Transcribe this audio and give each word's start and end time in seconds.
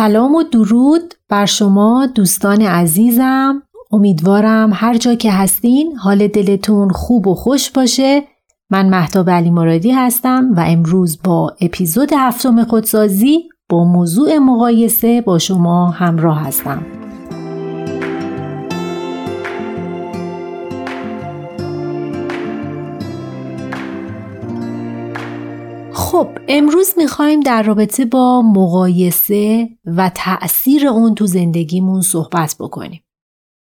سلام 0.00 0.34
و 0.34 0.42
درود 0.42 1.14
بر 1.28 1.46
شما 1.46 2.06
دوستان 2.14 2.62
عزیزم. 2.62 3.62
امیدوارم 3.92 4.70
هر 4.74 4.96
جا 4.98 5.14
که 5.14 5.32
هستین 5.32 5.96
حال 5.96 6.26
دلتون 6.26 6.90
خوب 6.90 7.26
و 7.26 7.34
خوش 7.34 7.70
باشه. 7.70 8.22
من 8.70 8.88
مهتاب 8.88 9.30
علی 9.30 9.50
مرادی 9.50 9.90
هستم 9.90 10.54
و 10.56 10.64
امروز 10.66 11.18
با 11.24 11.56
اپیزود 11.60 12.12
هفتم 12.16 12.64
خودسازی 12.64 13.48
با 13.68 13.84
موضوع 13.84 14.38
مقایسه 14.38 15.20
با 15.20 15.38
شما 15.38 15.90
همراه 15.90 16.40
هستم. 16.46 16.99
خب 26.10 26.28
امروز 26.48 26.94
می‌خوایم 26.96 27.40
در 27.40 27.62
رابطه 27.62 28.04
با 28.04 28.42
مقایسه 28.42 29.68
و 29.86 30.10
تأثیر 30.14 30.88
اون 30.88 31.14
تو 31.14 31.26
زندگیمون 31.26 32.00
صحبت 32.00 32.56
بکنیم. 32.60 33.02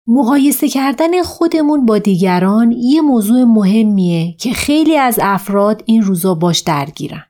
مقایسه 0.07 0.69
کردن 0.69 1.23
خودمون 1.23 1.87
با 1.87 1.99
دیگران 1.99 2.73
یه 2.73 3.01
موضوع 3.01 3.45
مهمیه 3.45 4.37
که 4.37 4.53
خیلی 4.53 4.97
از 4.97 5.19
افراد 5.23 5.83
این 5.87 6.03
روزا 6.03 6.35
باش 6.35 6.61
درگیرن. 6.61 7.25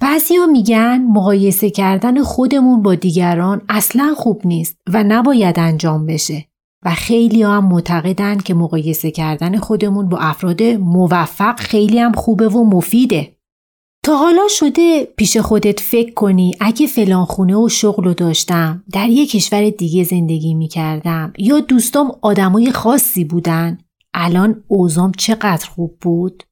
بعضیا 0.00 0.46
میگن 0.46 1.02
مقایسه 1.02 1.70
کردن 1.70 2.22
خودمون 2.22 2.82
با 2.82 2.94
دیگران 2.94 3.62
اصلا 3.68 4.14
خوب 4.16 4.40
نیست 4.44 4.76
و 4.92 5.04
نباید 5.04 5.58
انجام 5.58 6.06
بشه 6.06 6.44
و 6.84 6.90
خیلی 6.90 7.42
هم 7.42 7.64
معتقدن 7.64 8.38
که 8.38 8.54
مقایسه 8.54 9.10
کردن 9.10 9.56
خودمون 9.56 10.08
با 10.08 10.18
افراد 10.18 10.62
موفق 10.62 11.60
خیلی 11.60 11.98
هم 11.98 12.12
خوبه 12.12 12.48
و 12.48 12.64
مفیده. 12.64 13.37
تا 14.08 14.16
حالا 14.16 14.42
شده 14.48 15.04
پیش 15.16 15.36
خودت 15.36 15.80
فکر 15.80 16.14
کنی 16.14 16.56
اگه 16.60 16.86
فلان 16.86 17.24
خونه 17.24 17.56
و 17.56 17.68
شغل 17.68 18.04
رو 18.04 18.14
داشتم 18.14 18.84
در 18.92 19.08
یه 19.08 19.26
کشور 19.26 19.70
دیگه 19.70 20.04
زندگی 20.04 20.54
می 20.54 20.68
کردم 20.68 21.32
یا 21.38 21.60
دوستام 21.60 22.12
آدمای 22.22 22.72
خاصی 22.72 23.24
بودن 23.24 23.78
الان 24.14 24.64
اوزام 24.68 25.12
چقدر 25.12 25.68
خوب 25.68 25.98
بود؟ 26.00 26.42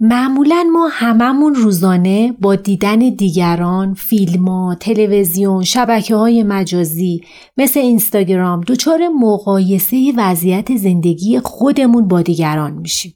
معمولا 0.00 0.66
ما 0.72 0.88
هممون 0.92 1.54
روزانه 1.54 2.32
با 2.40 2.54
دیدن 2.54 2.98
دیگران، 2.98 3.94
فیلم 3.94 4.74
تلویزیون، 4.74 5.62
شبکه 5.64 6.16
های 6.16 6.42
مجازی 6.42 7.20
مثل 7.56 7.80
اینستاگرام 7.80 8.60
دچار 8.60 9.08
مقایسه 9.08 10.12
وضعیت 10.16 10.76
زندگی 10.76 11.40
خودمون 11.40 12.08
با 12.08 12.22
دیگران 12.22 12.72
میشیم. 12.72 13.14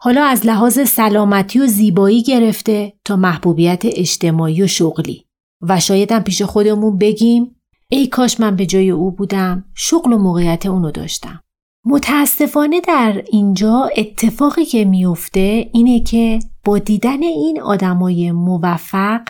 حالا 0.00 0.24
از 0.24 0.46
لحاظ 0.46 0.88
سلامتی 0.88 1.58
و 1.58 1.66
زیبایی 1.66 2.22
گرفته 2.22 2.92
تا 3.04 3.16
محبوبیت 3.16 3.82
اجتماعی 3.84 4.62
و 4.62 4.66
شغلی. 4.66 5.24
و 5.60 5.80
شایدم 5.80 6.20
پیش 6.20 6.42
خودمون 6.42 6.98
بگیم 6.98 7.56
ای 7.88 8.06
کاش 8.06 8.40
من 8.40 8.56
به 8.56 8.66
جای 8.66 8.90
او 8.90 9.10
بودم 9.10 9.64
شغل 9.74 10.12
و 10.12 10.18
موقعیت 10.18 10.66
اونو 10.66 10.90
داشتم. 10.90 11.40
متاسفانه 11.84 12.80
در 12.80 13.22
اینجا 13.32 13.90
اتفاقی 13.96 14.64
که 14.64 14.84
میفته 14.84 15.70
اینه 15.72 16.00
که 16.00 16.38
با 16.64 16.78
دیدن 16.78 17.22
این 17.22 17.60
آدمای 17.60 18.32
موفق 18.32 19.20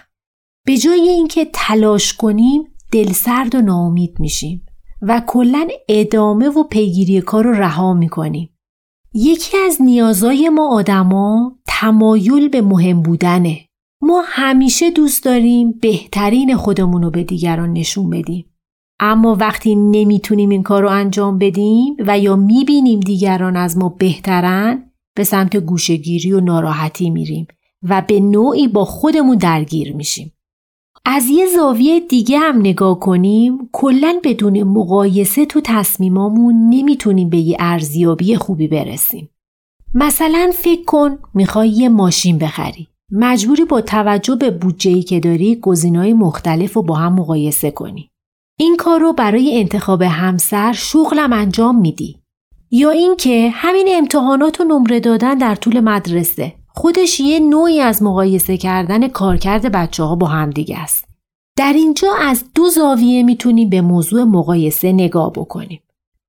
به 0.67 0.77
جای 0.77 1.09
اینکه 1.09 1.51
تلاش 1.53 2.15
کنیم 2.15 2.65
دلسرد 2.93 3.55
و 3.55 3.61
ناامید 3.61 4.21
میشیم 4.21 4.67
و 5.03 5.23
کلا 5.27 5.69
ادامه 5.89 6.49
و 6.49 6.63
پیگیری 6.63 7.21
کار 7.21 7.45
رو 7.45 7.53
رها 7.53 7.95
می‌کنیم. 7.95 8.58
یکی 9.15 9.57
از 9.67 9.83
نیازای 9.83 10.49
ما 10.49 10.69
آدما 10.69 11.57
تمایل 11.67 12.49
به 12.49 12.63
مهم 12.63 13.03
بودنه. 13.03 13.61
ما 14.03 14.23
همیشه 14.27 14.91
دوست 14.91 15.25
داریم 15.25 15.73
بهترین 15.73 16.57
خودمون 16.57 17.03
رو 17.03 17.11
به 17.11 17.25
دیگران 17.25 17.73
نشون 17.73 18.11
بدیم. 18.11 18.45
اما 19.01 19.35
وقتی 19.35 19.75
نمی‌تونیم 19.75 20.49
این 20.49 20.63
کار 20.63 20.83
رو 20.83 20.89
انجام 20.89 21.39
بدیم 21.39 21.97
و 21.99 22.19
یا 22.19 22.37
می‌بینیم 22.37 23.01
دیگران 23.01 23.57
از 23.57 23.79
ما 23.79 23.89
بهترن 23.89 24.91
به 25.17 25.25
سمت 25.25 25.57
گوشگیری 25.57 26.33
و 26.33 26.41
ناراحتی 26.41 27.11
میریم 27.11 27.47
و 27.83 28.03
به 28.09 28.21
نوعی 28.21 28.69
با 28.69 28.85
خودمون 28.85 29.37
درگیر 29.37 29.97
میشیم. 29.97 30.33
از 31.05 31.29
یه 31.29 31.47
زاویه 31.47 32.01
دیگه 32.01 32.39
هم 32.39 32.59
نگاه 32.59 33.01
کنیم 33.01 33.69
کلا 33.73 34.21
بدون 34.25 34.63
مقایسه 34.63 35.47
تو 35.47 35.61
تصمیمامون 35.65 36.55
نمی‌تونیم 36.69 37.29
به 37.29 37.39
یه 37.39 37.57
ارزیابی 37.61 38.37
خوبی 38.37 38.69
برسیم. 38.69 39.31
مثلا 39.95 40.51
فکر 40.55 40.85
کن 40.85 41.19
می‌خوای 41.35 41.69
یه 41.69 41.89
ماشین 41.89 42.39
بخری. 42.39 42.89
مجبوری 43.13 43.65
با 43.65 43.81
توجه 43.81 44.35
به 44.35 44.51
بودجه‌ای 44.51 45.03
که 45.03 45.21
داری 45.21 45.57
گزینه‌های 45.57 46.13
مختلف 46.13 46.73
رو 46.73 46.83
با 46.83 46.95
هم 46.95 47.13
مقایسه 47.13 47.71
کنی. 47.71 48.11
این 48.61 48.77
کار 48.77 49.01
رو 49.01 49.13
برای 49.13 49.59
انتخاب 49.59 50.03
همسر 50.03 50.73
شغلم 50.73 51.33
انجام 51.33 51.81
میدی. 51.81 52.19
یا 52.71 52.91
اینکه 52.91 53.51
همین 53.55 53.87
امتحانات 53.91 54.61
و 54.61 54.65
نمره 54.65 55.01
دادن 55.01 55.35
در 55.35 55.55
طول 55.55 55.81
مدرسه 55.81 56.55
خودش 56.79 57.21
یه 57.21 57.41
نوعی 57.41 57.81
از 57.81 58.03
مقایسه 58.03 58.57
کردن 58.57 59.09
کارکرد 59.09 59.73
بچه 59.73 60.03
ها 60.03 60.17
با 60.17 60.27
همدیگه 60.27 60.79
است. 60.79 61.05
در 61.57 61.73
اینجا 61.73 62.09
از 62.21 62.45
دو 62.55 62.69
زاویه 62.69 63.23
می‌تونیم 63.23 63.69
به 63.69 63.81
موضوع 63.81 64.25
مقایسه 64.25 64.93
نگاه 64.93 65.33
بکنیم. 65.33 65.83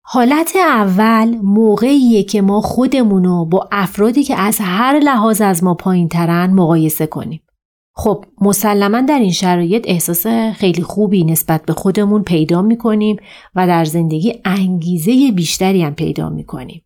حالت 0.06 0.52
اول 0.56 1.38
موقعیه 1.44 2.24
که 2.24 2.42
ما 2.42 2.62
خودمونو 2.62 3.46
با 3.46 3.70
افرادی 3.72 4.24
که 4.24 4.36
از 4.36 4.58
هر 4.62 5.00
لحاظ 5.00 5.42
از 5.42 5.64
ما 5.64 5.74
پایین 5.74 6.08
ترن 6.08 6.54
مقایسه 6.54 7.08
کنیم. 7.08 7.42
خب 7.96 8.26
مسلما 8.42 9.02
در 9.02 9.20
این 9.20 9.32
شرایط 9.32 9.86
احساس 9.88 10.28
خیلی 10.56 10.82
خوبی 10.82 11.24
نسبت 11.24 11.66
به 11.66 11.74
خودمون 11.74 12.24
پیدا 12.24 12.62
می‌کنیم 12.62 13.18
و 13.56 13.68
در 13.68 13.86
زندگی 13.86 14.34
انگیزه 14.46 15.32
بیشتری 15.32 15.84
هم 15.84 15.96
پیدا 15.96 16.30
می‌کنیم. 16.30 16.82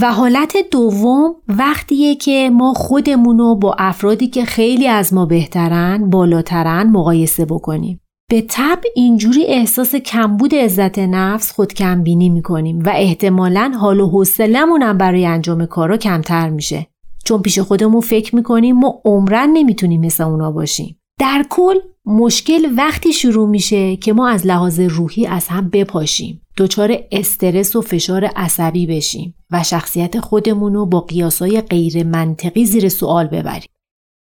و 0.00 0.12
حالت 0.12 0.56
دوم 0.70 1.34
وقتیه 1.48 2.14
که 2.14 2.50
ما 2.52 2.72
خودمونو 2.72 3.54
با 3.54 3.74
افرادی 3.78 4.26
که 4.26 4.44
خیلی 4.44 4.88
از 4.88 5.14
ما 5.14 5.26
بهترن 5.26 6.10
بالاترن 6.10 6.90
مقایسه 6.90 7.44
بکنیم. 7.44 8.00
به 8.30 8.40
طب 8.40 8.78
اینجوری 8.94 9.44
احساس 9.44 9.94
کمبود 9.94 10.54
عزت 10.54 10.98
نفس 10.98 11.52
خود 11.52 11.74
کمبینی 11.74 12.28
می‌کنیم 12.28 12.78
و 12.78 12.92
احتمالا 12.94 13.72
حال 13.80 14.00
و 14.00 14.06
حوصلمون 14.06 14.82
هم 14.82 14.98
برای 14.98 15.26
انجام 15.26 15.66
کارا 15.66 15.96
کمتر 15.96 16.50
میشه. 16.50 16.86
چون 17.24 17.42
پیش 17.42 17.58
خودمون 17.58 18.00
فکر 18.00 18.36
می‌کنیم 18.36 18.76
ما 18.76 19.00
عمرن 19.04 19.50
نمی‌تونیم 19.52 20.00
مثل 20.00 20.24
اونا 20.24 20.52
باشیم. 20.52 20.98
در 21.22 21.44
کل 21.50 21.74
مشکل 22.06 22.68
وقتی 22.76 23.12
شروع 23.12 23.48
میشه 23.48 23.96
که 23.96 24.12
ما 24.12 24.28
از 24.28 24.46
لحاظ 24.46 24.80
روحی 24.80 25.26
از 25.26 25.48
هم 25.48 25.68
بپاشیم. 25.68 26.42
دچار 26.56 26.98
استرس 27.12 27.76
و 27.76 27.80
فشار 27.80 28.24
عصبی 28.24 28.86
بشیم 28.86 29.34
و 29.50 29.62
شخصیت 29.62 30.20
خودمون 30.20 30.74
رو 30.74 30.86
با 30.86 31.00
قیاسای 31.00 31.60
غیر 31.60 32.06
منطقی 32.06 32.64
زیر 32.64 32.88
سوال 32.88 33.26
ببریم. 33.26 33.68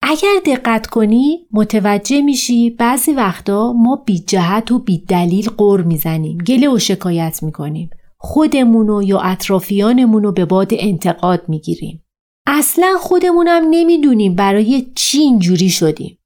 اگر 0.03 0.35
دقت 0.47 0.87
کنی 0.87 1.47
متوجه 1.53 2.23
میشی 2.23 2.71
بعضی 2.71 3.13
وقتا 3.13 3.73
ما 3.73 4.03
بی 4.07 4.19
جهت 4.19 4.73
و 4.73 4.79
بی 4.79 4.99
دلیل 4.99 5.51
قر 5.57 5.81
می‌زنیم 5.81 6.39
گله 6.39 6.69
و 6.69 6.79
شکایت 6.79 7.43
می‌کنیم. 7.43 7.91
خودمونو 8.19 9.03
یا 9.03 9.21
اطرافیانمون 9.21 10.23
رو 10.23 10.33
به 10.33 10.45
باد 10.45 10.71
انتقاد 10.73 11.43
می‌گیریم. 11.49 12.03
اصلا 12.47 12.97
خودمونم 13.01 13.63
نمی‌دونیم 13.71 14.35
برای 14.35 14.87
چی 14.95 15.19
اینجوری 15.19 15.71
شدیم. 15.71 16.19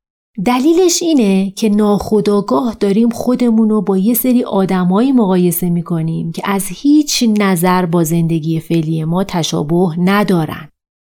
دلیلش 0.44 1.02
اینه 1.02 1.50
که 1.50 1.68
ناخداگاه 1.68 2.76
داریم 2.80 3.08
خودمون 3.08 3.80
با 3.80 3.98
یه 3.98 4.14
سری 4.14 4.44
آدمایی 4.44 5.12
مقایسه 5.12 5.70
می‌کنیم 5.70 6.32
که 6.32 6.42
از 6.44 6.66
هیچ 6.68 7.24
نظر 7.38 7.86
با 7.86 8.04
زندگی 8.04 8.60
فعلی 8.60 9.04
ما 9.04 9.24
تشابه 9.24 9.94
ندارن. 9.98 10.68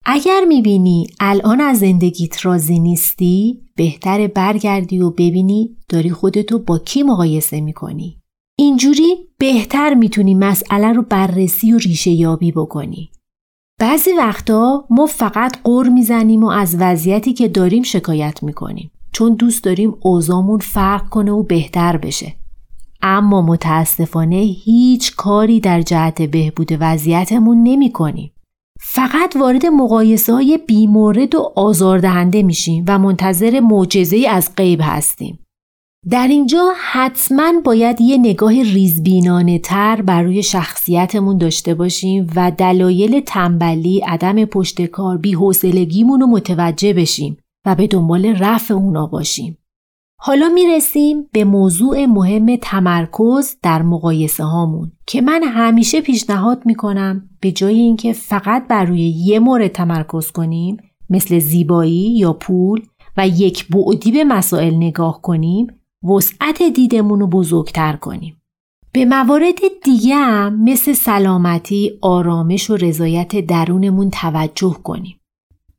اگر 0.06 0.46
می‌بینی 0.48 1.08
الان 1.20 1.62
از 1.62 1.80
زندگیت 1.80 2.46
راضی 2.46 2.80
نیستی 2.80 3.62
بهتر 3.76 4.28
برگردی 4.28 5.00
و 5.00 5.10
ببینی 5.10 5.78
داری 5.90 6.10
خودتو 6.10 6.60
با 6.60 6.80
کی 6.80 7.04
مقایسه 7.04 7.62
می‌کنی. 7.62 8.18
اینجوری 8.58 9.16
بهتر 9.38 9.94
می‌تونی 9.94 10.34
مسئله 10.34 10.94
رو 10.94 11.02
بررسی 11.02 11.74
و 11.74 11.78
ریشه 11.78 12.12
یابی 12.12 12.52
بکنی. 12.52 13.10
بعضی 13.80 14.12
وقتا 14.14 14.86
ما 14.90 15.06
فقط 15.06 15.58
قر 15.64 15.90
می‌زنیم 15.90 16.44
و 16.44 16.48
از 16.48 16.76
وضعیتی 16.80 17.34
که 17.34 17.48
داریم 17.48 17.84
شکایت 17.84 18.44
می‌کنیم. 18.44 18.92
چون 19.16 19.34
دوست 19.34 19.64
داریم 19.64 19.96
اوزامون 20.02 20.60
فرق 20.60 21.10
کنه 21.10 21.32
و 21.32 21.44
بهتر 21.44 21.98
بشه. 21.98 22.34
اما 23.02 23.42
متاسفانه 23.42 24.36
هیچ 24.36 25.16
کاری 25.16 25.60
در 25.60 25.82
جهت 25.82 26.22
بهبود 26.22 26.72
وضعیتمون 26.80 27.64
نمی 27.64 27.92
کنیم. 27.92 28.32
فقط 28.82 29.36
وارد 29.40 29.66
مقایسه 29.66 30.34
های 30.34 30.60
بیمورد 30.68 31.36
و 31.36 31.52
آزاردهنده 31.56 32.44
میشیم 32.44 32.86
و 32.88 33.00
منتظر 33.00 33.60
معجزه 33.60 34.26
از 34.30 34.50
غیب 34.58 34.80
هستیم. 34.84 35.40
در 36.10 36.28
اینجا 36.28 36.74
حتما 36.92 37.54
باید 37.66 38.02
یه 38.02 38.18
نگاه 38.18 38.54
ریزبینانه 38.54 39.60
تر 39.60 40.02
بر 40.02 40.22
روی 40.22 40.44
شخصیتمون 40.44 41.38
داشته 41.38 41.74
باشیم 41.74 42.28
و 42.36 42.52
دلایل 42.52 43.20
تنبلی، 43.20 44.00
عدم 44.00 44.46
پشت 44.46 44.82
کار، 44.82 45.18
بیحوصلگیمون 45.18 46.22
رو 46.22 46.28
متوجه 46.28 46.94
بشیم 46.94 47.38
و 47.66 47.76
به 47.76 47.88
دنبال 47.88 48.26
رفع 48.26 48.74
اونا 48.74 49.08
باشیم. 49.08 49.58
حالا 50.20 50.50
می‌رسیم 50.50 51.30
به 51.32 51.44
موضوع 51.44 52.06
مهم 52.06 52.56
تمرکز 52.56 53.58
در 53.64 53.82
مقایسه 53.82 54.44
هامون 54.44 54.92
که 55.08 55.22
من 55.22 55.44
همیشه 55.44 56.02
پیشنهاد 56.02 56.62
می‌کنم 56.66 57.30
به 57.42 57.52
جای 57.52 57.76
اینکه 57.76 58.14
فقط 58.14 58.68
بر 58.68 58.86
روی 58.86 59.02
یه 59.02 59.40
مورد 59.40 59.68
تمرکز 59.68 60.32
کنیم 60.32 60.78
مثل 61.10 61.40
زیبایی 61.40 62.18
یا 62.18 62.34
پول 62.34 62.82
و 63.18 63.28
یک 63.28 63.68
بعدی 63.68 64.12
به 64.12 64.24
مسائل 64.24 64.76
نگاه 64.76 65.22
کنیم 65.22 65.68
وسعت 66.04 66.64
دیدمون 66.64 67.20
رو 67.20 67.28
بزرگتر 67.28 67.96
کنیم. 67.96 68.42
به 68.92 69.06
موارد 69.06 69.60
دیگه 69.84 70.16
هم 70.16 70.64
مثل 70.64 70.94
سلامتی، 70.94 72.00
آرامش 72.02 72.70
و 72.70 72.76
رضایت 72.76 73.46
درونمون 73.46 74.10
توجه 74.10 74.76
کنیم. 74.84 75.20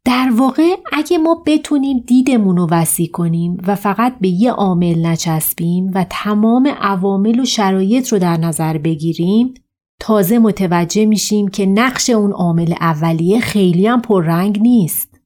در 0.07 0.33
واقع 0.37 0.77
اگه 0.93 1.19
ما 1.19 1.43
بتونیم 1.47 1.99
دیدمون 2.07 2.57
رو 2.57 2.69
وسیع 2.71 3.11
کنیم 3.11 3.57
و 3.67 3.75
فقط 3.75 4.19
به 4.21 4.29
یه 4.29 4.53
عامل 4.53 5.07
نچسبیم 5.07 5.91
و 5.95 6.07
تمام 6.11 6.67
عوامل 6.81 7.41
و 7.41 7.45
شرایط 7.45 8.13
رو 8.13 8.19
در 8.19 8.37
نظر 8.37 8.79
بگیریم 8.79 9.55
تازه 10.01 10.39
متوجه 10.39 11.07
میشیم 11.07 11.49
که 11.49 11.67
نقش 11.67 12.11
اون 12.11 12.33
عامل 12.33 12.75
اولیه 12.81 13.41
خیلی 13.41 13.87
هم 13.87 14.03
پررنگ 14.03 14.59
نیست. 14.61 15.21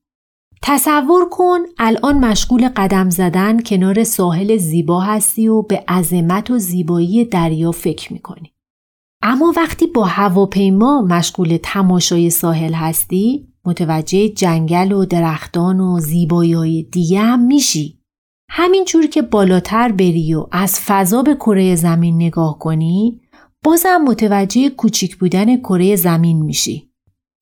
تصور 0.63 1.29
کن 1.29 1.59
الان 1.79 2.19
مشغول 2.19 2.69
قدم 2.77 3.11
زدن 3.11 3.63
کنار 3.63 4.05
ساحل 4.05 4.57
زیبا 4.57 5.01
هستی 5.01 5.49
و 5.49 5.63
به 5.63 5.85
عظمت 5.89 6.51
و 6.51 6.59
زیبایی 6.59 7.25
دریا 7.25 7.73
فکر 7.73 8.13
می‌کنی. 8.13 8.53
اما 9.23 9.53
وقتی 9.57 9.87
با 9.87 10.05
هواپیما 10.05 11.03
مشغول 11.03 11.59
تماشای 11.63 12.31
ساحل 12.31 12.73
هستی 12.73 13.50
متوجه 13.65 14.29
جنگل 14.29 14.93
و 14.93 15.05
درختان 15.05 15.81
و 15.81 16.01
زیبایی 16.01 16.83
دیگه 16.83 17.21
هم 17.21 17.41
میشی. 17.47 18.01
همینجور 18.49 19.07
که 19.07 19.23
بالاتر 19.23 19.93
بری 19.93 20.35
و 20.35 20.47
از 20.53 20.81
فضا 20.81 21.23
به 21.23 21.35
کره 21.35 21.77
زمین 21.77 22.15
نگاه 22.15 22.59
کنی 22.59 23.21
بازم 23.65 24.05
متوجه 24.07 24.69
کوچیک 24.69 25.17
بودن 25.17 25.57
کره 25.57 25.97
زمین 25.97 26.43
میشی. 26.43 26.91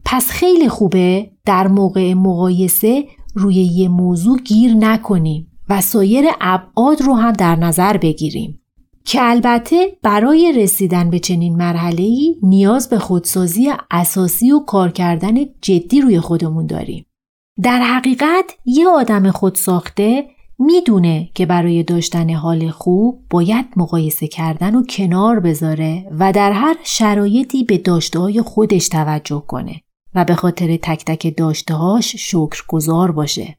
پس 0.05 0.31
خیلی 0.31 0.69
خوبه 0.69 1.31
در 1.45 1.69
موقع 1.69 2.15
مقایسه 2.15 3.05
روی 3.35 3.55
یه 3.55 3.89
موضوع 3.89 4.39
گیر 4.39 4.75
نکنیم 4.75 5.51
و 5.69 5.81
سایر 5.81 6.25
ابعاد 6.41 7.03
رو 7.03 7.15
هم 7.15 7.33
در 7.33 7.57
نظر 7.57 7.97
بگیریم. 7.97 8.61
که 9.09 9.23
البته 9.23 9.97
برای 10.03 10.53
رسیدن 10.57 11.11
به 11.11 11.19
چنین 11.19 11.57
مرحله 11.57 12.11
نیاز 12.43 12.89
به 12.89 12.99
خودسازی 12.99 13.73
اساسی 13.91 14.53
و 14.53 14.61
کار 14.61 14.91
کردن 14.91 15.35
جدی 15.61 16.01
روی 16.01 16.21
خودمون 16.21 16.67
داریم. 16.67 17.07
در 17.63 17.81
حقیقت 17.81 18.45
یه 18.65 18.89
آدم 18.89 19.31
خودساخته 19.31 20.25
می‌دونه 20.59 21.29
که 21.35 21.47
برای 21.47 21.83
داشتن 21.83 22.31
حال 22.31 22.71
خوب 22.71 23.21
باید 23.31 23.67
مقایسه 23.77 24.27
کردن 24.27 24.75
و 24.75 24.85
کنار 24.85 25.41
بذاره 25.41 26.07
و 26.19 26.33
در 26.33 26.53
هر 26.53 26.77
شرایطی 26.85 27.65
به 27.65 27.79
داشته 27.79 28.43
خودش 28.43 28.89
توجه 28.89 29.43
کنه 29.47 29.81
و 30.15 30.25
به 30.25 30.35
خاطر 30.35 30.77
تک 30.77 31.05
تک 31.05 31.37
داشتههاش 31.37 32.17
شکرگزار 32.17 33.13
باشه. 33.13 33.59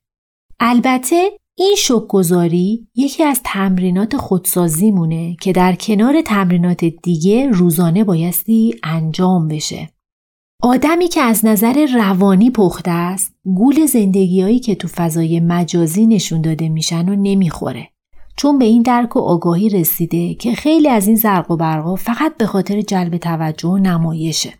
البته 0.59 1.31
این 1.61 1.75
شکگذاری 1.77 2.87
یکی 2.95 3.23
از 3.23 3.41
تمرینات 3.43 4.17
خودسازیمونه 4.17 5.35
که 5.41 5.51
در 5.51 5.75
کنار 5.75 6.21
تمرینات 6.21 6.85
دیگه 6.85 7.49
روزانه 7.49 8.03
بایستی 8.03 8.75
انجام 8.83 9.47
بشه. 9.47 9.89
آدمی 10.63 11.07
که 11.07 11.21
از 11.21 11.45
نظر 11.45 11.87
روانی 11.93 12.51
پخته 12.51 12.91
است 12.91 13.35
گول 13.43 13.85
زندگیهایی 13.85 14.59
که 14.59 14.75
تو 14.75 14.87
فضای 14.87 15.39
مجازی 15.39 16.07
نشون 16.07 16.41
داده 16.41 16.69
میشن 16.69 17.09
و 17.09 17.15
نمی‌خوره. 17.15 17.89
چون 18.37 18.59
به 18.59 18.65
این 18.65 18.81
درک 18.81 19.15
و 19.15 19.19
آگاهی 19.19 19.69
رسیده 19.69 20.33
که 20.33 20.53
خیلی 20.53 20.89
از 20.89 21.07
این 21.07 21.15
زرق 21.15 21.51
و 21.51 21.57
برقا 21.57 21.95
فقط 21.95 22.37
به 22.37 22.45
خاطر 22.45 22.81
جلب 22.81 23.17
توجه 23.17 23.69
و 23.69 23.77
نمایشه. 23.77 24.53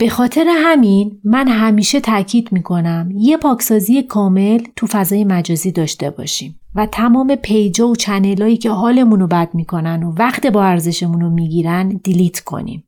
به 0.00 0.08
خاطر 0.08 0.46
همین 0.56 1.20
من 1.24 1.48
همیشه 1.48 2.00
تاکید 2.00 2.52
می‌کنم 2.52 3.10
یه 3.14 3.36
پاکسازی 3.36 4.02
کامل 4.02 4.60
تو 4.76 4.86
فضای 4.86 5.24
مجازی 5.24 5.72
داشته 5.72 6.10
باشیم 6.10 6.60
و 6.74 6.86
تمام 6.86 7.34
پیجا 7.34 7.88
و 7.88 7.96
چنلایی 7.96 8.56
که 8.56 8.70
حالمون 8.70 9.20
رو 9.20 9.26
بد 9.26 9.48
می‌کنن 9.54 10.02
و 10.02 10.12
وقت 10.12 10.46
با 10.46 10.64
ارزشمون 10.64 11.20
رو 11.20 11.30
می‌گیرن 11.30 11.88
دیلیت 11.88 12.40
کنیم. 12.40 12.84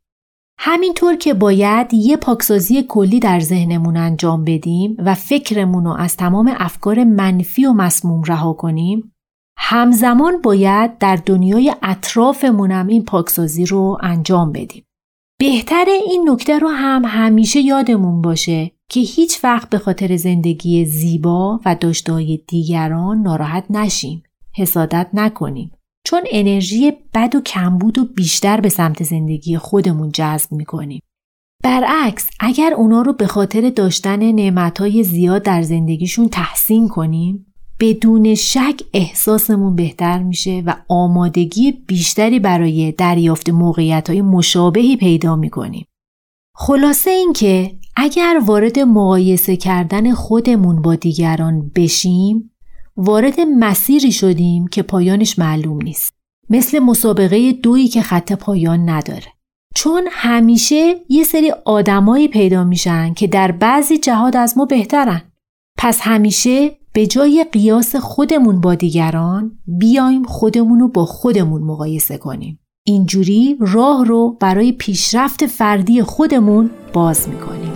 همینطور 0.58 1.16
که 1.16 1.34
باید 1.34 1.94
یه 1.94 2.16
پاکسازی 2.16 2.82
کلی 2.88 3.20
در 3.20 3.40
ذهنمون 3.40 3.96
انجام 3.96 4.44
بدیم 4.44 4.96
و 4.98 5.14
فکرمون 5.14 5.84
رو 5.84 5.90
از 5.90 6.16
تمام 6.16 6.52
افکار 6.58 7.04
منفی 7.04 7.66
و 7.66 7.72
مسموم 7.72 8.22
رها 8.22 8.52
کنیم 8.52 9.12
همزمان 9.58 10.42
باید 10.42 10.98
در 10.98 11.16
دنیای 11.16 11.74
اطرافمونم 11.82 12.86
این 12.86 13.04
پاکسازی 13.04 13.66
رو 13.66 13.98
انجام 14.00 14.52
بدیم. 14.52 14.84
بهتر 15.42 15.84
این 16.06 16.30
نکته 16.30 16.58
رو 16.58 16.68
هم 16.68 17.02
همیشه 17.04 17.60
یادمون 17.60 18.22
باشه 18.22 18.70
که 18.88 19.00
هیچ 19.00 19.44
وقت 19.44 19.70
به 19.70 19.78
خاطر 19.78 20.16
زندگی 20.16 20.84
زیبا 20.84 21.60
و 21.64 21.74
داشتهای 21.74 22.40
دیگران 22.48 23.22
ناراحت 23.22 23.64
نشیم. 23.70 24.22
حسادت 24.56 25.08
نکنیم. 25.12 25.72
چون 26.06 26.20
انرژی 26.30 26.92
بد 27.14 27.34
و 27.34 27.40
کمبود 27.40 27.98
و 27.98 28.04
بیشتر 28.04 28.60
به 28.60 28.68
سمت 28.68 29.02
زندگی 29.02 29.58
خودمون 29.58 30.10
جذب 30.12 30.52
می‌کنیم. 30.52 31.00
برعکس 31.64 32.30
اگر 32.40 32.74
اونا 32.74 33.02
رو 33.02 33.12
به 33.12 33.26
خاطر 33.26 33.70
داشتن 33.70 34.32
نعمتهای 34.32 35.02
زیاد 35.04 35.42
در 35.42 35.62
زندگیشون 35.62 36.28
تحسین 36.28 36.88
کنیم 36.88 37.51
بدون 37.82 38.34
شک 38.34 38.80
احساسمون 38.94 39.76
بهتر 39.76 40.22
میشه 40.22 40.62
و 40.66 40.74
آمادگی 40.88 41.72
بیشتری 41.72 42.40
برای 42.40 42.92
دریافت 42.92 43.48
موقعیت 43.48 44.10
های 44.10 44.22
مشابهی 44.22 44.96
پیدا 44.96 45.36
می‌کنیم. 45.36 45.86
خلاصه 46.54 47.10
اینکه 47.10 47.76
اگر 47.96 48.40
وارد 48.46 48.78
مقایسه 48.78 49.56
کردن 49.56 50.14
خودمون 50.14 50.82
با 50.82 50.94
دیگران 50.94 51.70
بشیم 51.74 52.50
وارد 52.96 53.40
مسیری 53.40 54.12
شدیم 54.12 54.66
که 54.66 54.82
پایانش 54.82 55.38
معلوم 55.38 55.82
نیست. 55.82 56.12
مثل 56.50 56.78
مسابقه 56.78 57.52
دویی 57.52 57.88
که 57.88 58.02
خط 58.02 58.32
پایان 58.32 58.88
نداره. 58.88 59.32
چون 59.74 60.08
همیشه 60.10 60.94
یه 61.08 61.24
سری 61.24 61.50
آدمایی 61.64 62.28
پیدا 62.28 62.64
میشن 62.64 63.14
که 63.14 63.26
در 63.26 63.52
بعضی 63.52 63.98
جهات 63.98 64.36
از 64.36 64.58
ما 64.58 64.64
بهترن. 64.64 65.31
پس 65.78 66.00
همیشه 66.00 66.70
به 66.92 67.06
جای 67.06 67.46
قیاس 67.52 67.96
خودمون 67.96 68.60
با 68.60 68.74
دیگران 68.74 69.58
بیایم 69.66 70.24
خودمون 70.24 70.80
رو 70.80 70.88
با 70.88 71.04
خودمون 71.04 71.62
مقایسه 71.62 72.18
کنیم. 72.18 72.58
اینجوری 72.86 73.56
راه 73.60 74.04
رو 74.04 74.36
برای 74.40 74.72
پیشرفت 74.72 75.46
فردی 75.46 76.02
خودمون 76.02 76.70
باز 76.92 77.28
می‌کنیم. 77.28 77.71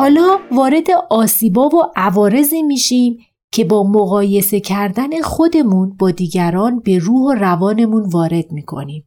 حالا 0.00 0.38
وارد 0.52 0.86
آسیبا 1.10 1.68
و 1.68 1.82
عوارضی 1.96 2.62
میشیم 2.62 3.18
که 3.52 3.64
با 3.64 3.82
مقایسه 3.82 4.60
کردن 4.60 5.20
خودمون 5.22 5.96
با 5.98 6.10
دیگران 6.10 6.80
به 6.80 6.98
روح 6.98 7.22
و 7.22 7.34
روانمون 7.34 8.10
وارد 8.10 8.52
می‌کنیم. 8.52 9.06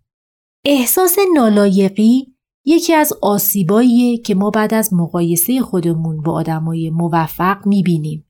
احساس 0.65 1.15
نالایقی 1.35 2.33
یکی 2.65 2.93
از 2.93 3.13
آسیباییه 3.21 4.17
که 4.17 4.35
ما 4.35 4.49
بعد 4.49 4.73
از 4.73 4.93
مقایسه 4.93 5.61
خودمون 5.61 6.21
با 6.21 6.33
آدمای 6.33 6.89
موفق 6.89 7.67
می‌بینیم. 7.67 8.25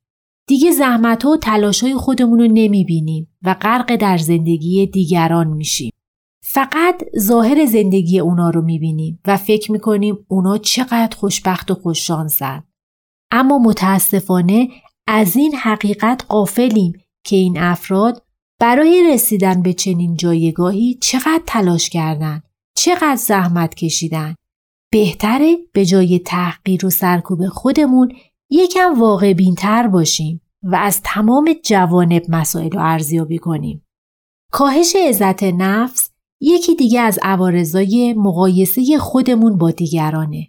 دیگه 0.47 0.71
زحمت 0.71 1.25
و 1.25 1.37
تلاش 1.37 1.83
های 1.83 1.95
خودمون 1.95 2.39
رو 2.39 2.47
نمی‌بینیم 2.47 3.35
و 3.45 3.53
غرق 3.53 3.95
در 3.95 4.17
زندگی 4.17 4.87
دیگران 4.87 5.47
میشیم. 5.47 5.91
فقط 6.53 7.03
ظاهر 7.19 7.65
زندگی 7.65 8.19
اونا 8.19 8.49
رو 8.49 8.61
می‌بینیم 8.61 9.19
و 9.27 9.37
فکر 9.37 9.71
می‌کنیم 9.71 10.25
اونا 10.27 10.57
چقدر 10.57 11.17
خوشبخت 11.17 11.71
و 11.71 11.75
خوششانسن. 11.75 12.63
اما 13.31 13.57
متاسفانه 13.57 14.67
از 15.07 15.35
این 15.35 15.55
حقیقت 15.55 16.25
قافلیم 16.27 16.93
که 17.25 17.35
این 17.35 17.59
افراد 17.59 18.25
برای 18.59 19.11
رسیدن 19.13 19.61
به 19.61 19.73
چنین 19.73 20.15
جایگاهی 20.15 20.97
چقدر 21.01 21.41
تلاش 21.45 21.89
کردن، 21.89 22.41
چقدر 22.77 23.15
زحمت 23.15 23.75
کشیدن. 23.75 24.35
بهتره 24.91 25.57
به 25.73 25.85
جای 25.85 26.19
تحقیر 26.19 26.85
و 26.85 26.89
سرکوب 26.89 27.47
خودمون 27.47 28.11
یکم 28.49 28.99
واقع 28.99 29.33
بینتر 29.33 29.87
باشیم 29.87 30.41
و 30.63 30.75
از 30.75 31.01
تمام 31.03 31.55
جوانب 31.63 32.23
مسائل 32.29 32.71
رو 32.71 32.79
ارزیابی 32.81 33.37
کنیم. 33.37 33.85
کاهش 34.51 34.95
عزت 34.95 35.43
نفس 35.43 36.12
یکی 36.45 36.75
دیگه 36.75 37.01
از 37.01 37.19
عوارضای 37.21 38.13
مقایسه 38.17 38.97
خودمون 38.97 39.57
با 39.57 39.71
دیگرانه. 39.71 40.47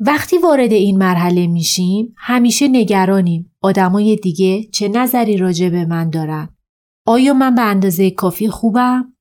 وقتی 0.00 0.38
وارد 0.38 0.72
این 0.72 0.98
مرحله 0.98 1.46
میشیم 1.46 2.14
همیشه 2.16 2.68
نگرانیم. 2.68 3.52
آدمای 3.62 4.16
دیگه 4.16 4.64
چه 4.64 4.88
نظری 4.88 5.36
راجع 5.36 5.68
به 5.68 5.84
من 5.84 6.10
دارن؟ 6.10 6.48
آیا 7.06 7.34
من 7.34 7.54
به 7.54 7.62
اندازه 7.62 8.10
کافی 8.10 8.48
خوبم؟ 8.48 9.14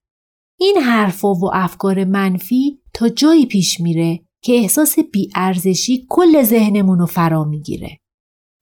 این 0.59 0.77
حرفا 0.77 1.33
و 1.33 1.49
افکار 1.53 2.03
منفی 2.03 2.81
تا 2.93 3.09
جایی 3.09 3.45
پیش 3.45 3.79
میره 3.79 4.19
که 4.43 4.53
احساس 4.53 4.95
بیارزشی 4.99 6.05
کل 6.09 6.43
ذهنمون 6.43 6.99
رو 6.99 7.05
فرا 7.05 7.43
می‌گیره. 7.43 7.97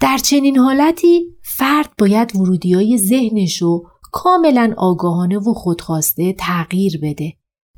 در 0.02 0.18
چنین 0.18 0.58
حالتی 0.58 1.26
فرد 1.44 1.94
باید 2.00 2.36
ورودی 2.36 2.74
های 2.74 2.98
ذهنش 2.98 3.62
رو 3.62 3.90
کاملا 4.12 4.74
آگاهانه 4.78 5.38
و 5.38 5.54
خودخواسته 5.54 6.34
تغییر 6.34 7.00
بده. 7.04 7.34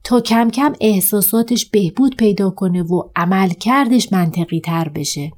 تا 0.07 0.21
کم 0.21 0.49
کم 0.49 0.73
احساساتش 0.81 1.65
بهبود 1.65 2.15
پیدا 2.15 2.49
کنه 2.49 2.83
و 2.83 3.03
عملکردش 3.15 4.13
منطقی 4.13 4.59
تر 4.59 4.89
بشه. 4.89 5.31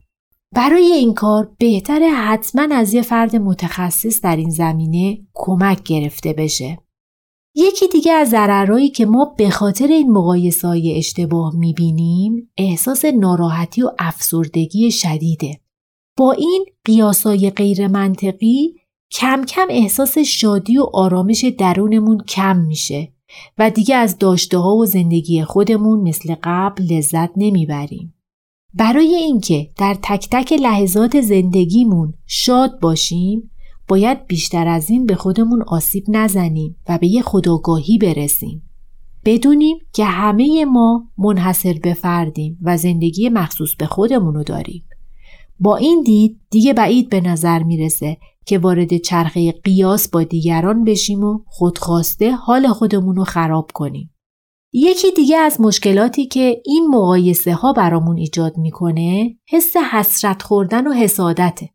برای 0.56 0.92
این 0.92 1.14
کار 1.14 1.52
بهتره 1.60 2.10
حتما 2.10 2.76
از 2.76 2.94
یه 2.94 3.02
فرد 3.02 3.36
متخصص 3.36 4.22
در 4.22 4.36
این 4.36 4.50
زمینه 4.50 5.18
کمک 5.34 5.84
گرفته 5.84 6.34
بشه. 6.34 6.78
یکی 7.56 7.88
دیگه 7.88 8.12
از 8.12 8.30
ضررهایی 8.30 8.90
که 8.90 9.06
ما 9.06 9.34
به 9.38 9.50
خاطر 9.50 9.88
این 9.88 10.12
مقایسه 10.12 10.82
اشتباه 10.96 11.56
می‌بینیم 11.56 12.52
احساس 12.58 13.06
ناراحتی 13.06 13.82
و 13.82 13.92
افسردگی 14.00 14.92
شدیده. 14.92 15.60
با 16.18 16.32
این 16.32 16.66
قیاسای 16.86 17.50
غیر 17.50 17.88
منطقی 17.88 18.76
کم 19.12 19.46
کم 19.46 19.68
احساس 19.70 20.18
شادی 20.18 20.78
و 20.78 20.86
آرامش 20.94 21.46
درونمون 21.58 22.24
کم 22.28 22.58
میشه 22.58 23.19
و 23.58 23.70
دیگه 23.70 23.96
از 23.96 24.18
داشته 24.18 24.58
ها 24.58 24.76
و 24.76 24.86
زندگی 24.86 25.44
خودمون 25.44 26.00
مثل 26.00 26.36
قبل 26.44 26.84
لذت 26.84 27.30
نمی‌بریم. 27.36 28.14
برای 28.74 29.16
اینکه 29.16 29.70
در 29.78 29.98
تک 30.02 30.28
تک 30.32 30.54
لحظات 30.54 31.22
زندگیمون 31.22 32.14
شاد 32.26 32.80
باشیم 32.80 33.52
باید 33.88 34.28
بیشتر 34.28 34.68
از 34.68 34.90
این 34.90 35.06
به 35.06 35.16
خودمون 35.16 35.62
آسیب 35.62 36.04
نزنیم 36.08 36.76
و 36.90 36.98
به 36.98 37.08
یه 37.08 37.22
خداگاهی 37.22 37.98
برسیم. 37.98 38.64
بدونیم 39.26 39.78
که 39.94 40.06
همه 40.06 40.66
ما 40.66 41.04
منحصر 41.18 41.80
به 41.84 41.94
فردیم 41.94 42.58
و 42.62 42.78
زندگی 42.78 43.30
مخصوص 43.30 43.76
به 43.76 43.86
خودمون 43.86 44.44
داریم. 44.44 44.84
با 45.60 45.76
این 45.76 46.04
دید 46.04 46.40
دیگه 46.50 46.74
بعید 46.74 47.10
به 47.10 47.22
نظر 47.22 47.64
می‌رسه 47.64 48.18
که 48.50 48.60
وارد 48.60 48.98
چرخه 48.98 49.52
قیاس 49.52 50.10
با 50.10 50.24
دیگران 50.24 50.84
بشیم 50.84 51.24
و 51.24 51.40
خودخواسته 51.48 52.32
حال 52.32 52.68
خودمون 52.68 53.16
رو 53.16 53.24
خراب 53.24 53.72
کنیم. 53.74 54.16
یکی 54.74 55.12
دیگه 55.12 55.38
از 55.38 55.62
مشکلاتی 55.62 56.26
که 56.26 56.62
این 56.66 56.88
مقایسه 56.88 57.54
ها 57.54 57.74
برامون 57.74 58.18
ایجاد 58.18 58.58
می‌کنه 58.58 59.38
حس 59.50 59.78
حسرت 59.92 60.42
خوردن 60.42 60.88
و 60.88 60.94
حسادته. 60.94 61.70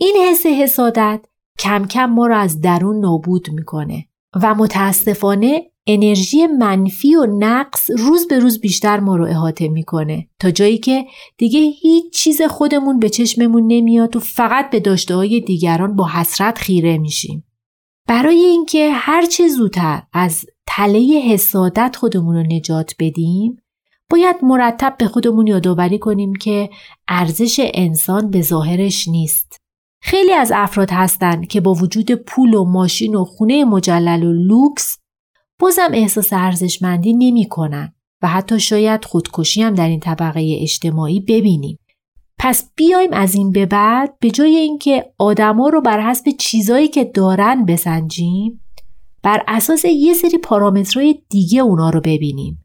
این 0.00 0.16
حس 0.30 0.46
حسادت 0.46 1.24
کم 1.58 1.86
کم 1.86 2.06
ما 2.06 2.26
رو 2.26 2.36
از 2.36 2.60
درون 2.60 3.00
نابود 3.00 3.50
می‌کنه 3.50 4.06
و 4.42 4.54
متاسفانه 4.54 5.69
انرژی 5.86 6.46
منفی 6.46 7.14
و 7.14 7.26
نقص 7.38 7.90
روز 7.98 8.28
به 8.28 8.38
روز 8.38 8.60
بیشتر 8.60 9.00
ما 9.00 9.16
رو 9.16 9.24
احاطه 9.24 9.68
می‌کنه 9.68 10.28
تا 10.38 10.50
جایی 10.50 10.78
که 10.78 11.06
دیگه 11.38 11.60
هیچ 11.60 12.12
چیز 12.12 12.42
خودمون 12.42 12.98
به 12.98 13.08
چشممون 13.08 13.66
نمیاد 13.66 14.16
و 14.16 14.20
فقط 14.20 14.70
به 14.70 14.80
داشته 14.80 15.14
های 15.14 15.40
دیگران 15.40 15.96
با 15.96 16.08
حسرت 16.08 16.58
خیره 16.58 16.98
میشیم. 16.98 17.44
برای 18.08 18.44
اینکه 18.44 18.90
هر 18.92 19.26
چه 19.26 19.48
زودتر 19.48 20.02
از 20.12 20.44
تله 20.66 21.22
حسادت 21.28 21.96
خودمون 21.96 22.36
رو 22.36 22.42
نجات 22.42 22.94
بدیم 22.98 23.62
باید 24.10 24.36
مرتب 24.42 24.96
به 24.98 25.08
خودمون 25.08 25.46
یادآوری 25.46 25.98
کنیم 25.98 26.34
که 26.34 26.70
ارزش 27.08 27.60
انسان 27.74 28.30
به 28.30 28.42
ظاهرش 28.42 29.08
نیست. 29.08 29.60
خیلی 30.02 30.32
از 30.32 30.52
افراد 30.54 30.90
هستند 30.90 31.46
که 31.46 31.60
با 31.60 31.74
وجود 31.74 32.12
پول 32.12 32.54
و 32.54 32.64
ماشین 32.64 33.14
و 33.14 33.24
خونه 33.24 33.64
مجلل 33.64 34.24
و 34.24 34.32
لوکس 34.32 34.98
بازم 35.60 35.90
احساس 35.92 36.32
ارزشمندی 36.32 37.12
نمی 37.12 37.48
کنن 37.48 37.94
و 38.22 38.28
حتی 38.28 38.60
شاید 38.60 39.04
خودکشی 39.04 39.62
هم 39.62 39.74
در 39.74 39.88
این 39.88 40.00
طبقه 40.00 40.58
اجتماعی 40.60 41.20
ببینیم. 41.20 41.78
پس 42.38 42.70
بیایم 42.76 43.12
از 43.12 43.34
این 43.34 43.52
به 43.52 43.66
بعد 43.66 44.18
به 44.18 44.30
جای 44.30 44.56
اینکه 44.56 45.12
آدما 45.18 45.68
رو 45.68 45.80
بر 45.80 46.00
حسب 46.00 46.30
چیزایی 46.30 46.88
که 46.88 47.04
دارن 47.04 47.64
بسنجیم 47.64 48.60
بر 49.22 49.44
اساس 49.48 49.84
یه 49.84 50.14
سری 50.14 50.38
پارامترهای 50.38 51.22
دیگه 51.28 51.60
اونا 51.60 51.90
رو 51.90 52.00
ببینیم. 52.00 52.64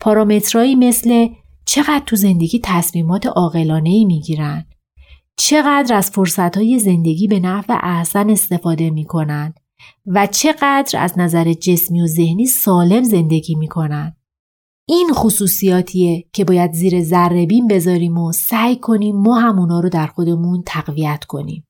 پارامترهایی 0.00 0.74
مثل 0.74 1.28
چقدر 1.64 2.02
تو 2.06 2.16
زندگی 2.16 2.60
تصمیمات 2.64 3.26
عاقلانه 3.26 3.90
ای 3.90 4.04
می‌گیرن 4.04 4.66
چقدر 5.36 5.96
از 5.96 6.10
فرصتهای 6.10 6.78
زندگی 6.78 7.28
به 7.28 7.40
نفع 7.40 7.78
احسن 7.82 8.30
استفاده 8.30 8.90
می‌کنن 8.90 9.54
و 10.06 10.26
چقدر 10.26 11.02
از 11.02 11.18
نظر 11.18 11.52
جسمی 11.52 12.02
و 12.02 12.06
ذهنی 12.06 12.46
سالم 12.46 13.02
زندگی 13.02 13.54
می‌کنن. 13.54 14.16
این 14.88 15.10
خصوصیاتیه 15.12 16.24
که 16.32 16.44
باید 16.44 16.72
زیر 16.72 17.02
ذره 17.02 17.46
بین 17.46 17.66
بذاریم 17.66 18.18
و 18.18 18.32
سعی 18.32 18.76
کنیم 18.76 19.16
ما 19.16 19.40
همونا 19.40 19.80
رو 19.80 19.88
در 19.88 20.06
خودمون 20.06 20.62
تقویت 20.66 21.24
کنیم. 21.24 21.66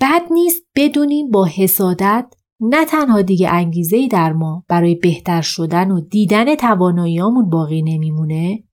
بد 0.00 0.22
نیست 0.30 0.62
بدونیم 0.76 1.30
با 1.30 1.44
حسادت 1.44 2.34
نه 2.60 2.84
تنها 2.84 3.22
دیگه 3.22 3.50
انگیزه 3.50 3.96
ای 3.96 4.08
در 4.08 4.32
ما 4.32 4.64
برای 4.68 4.94
بهتر 4.94 5.40
شدن 5.40 5.90
و 5.90 6.00
دیدن 6.00 6.54
تواناییامون 6.54 7.50
باقی 7.50 7.82
نمیمونه 7.82 8.64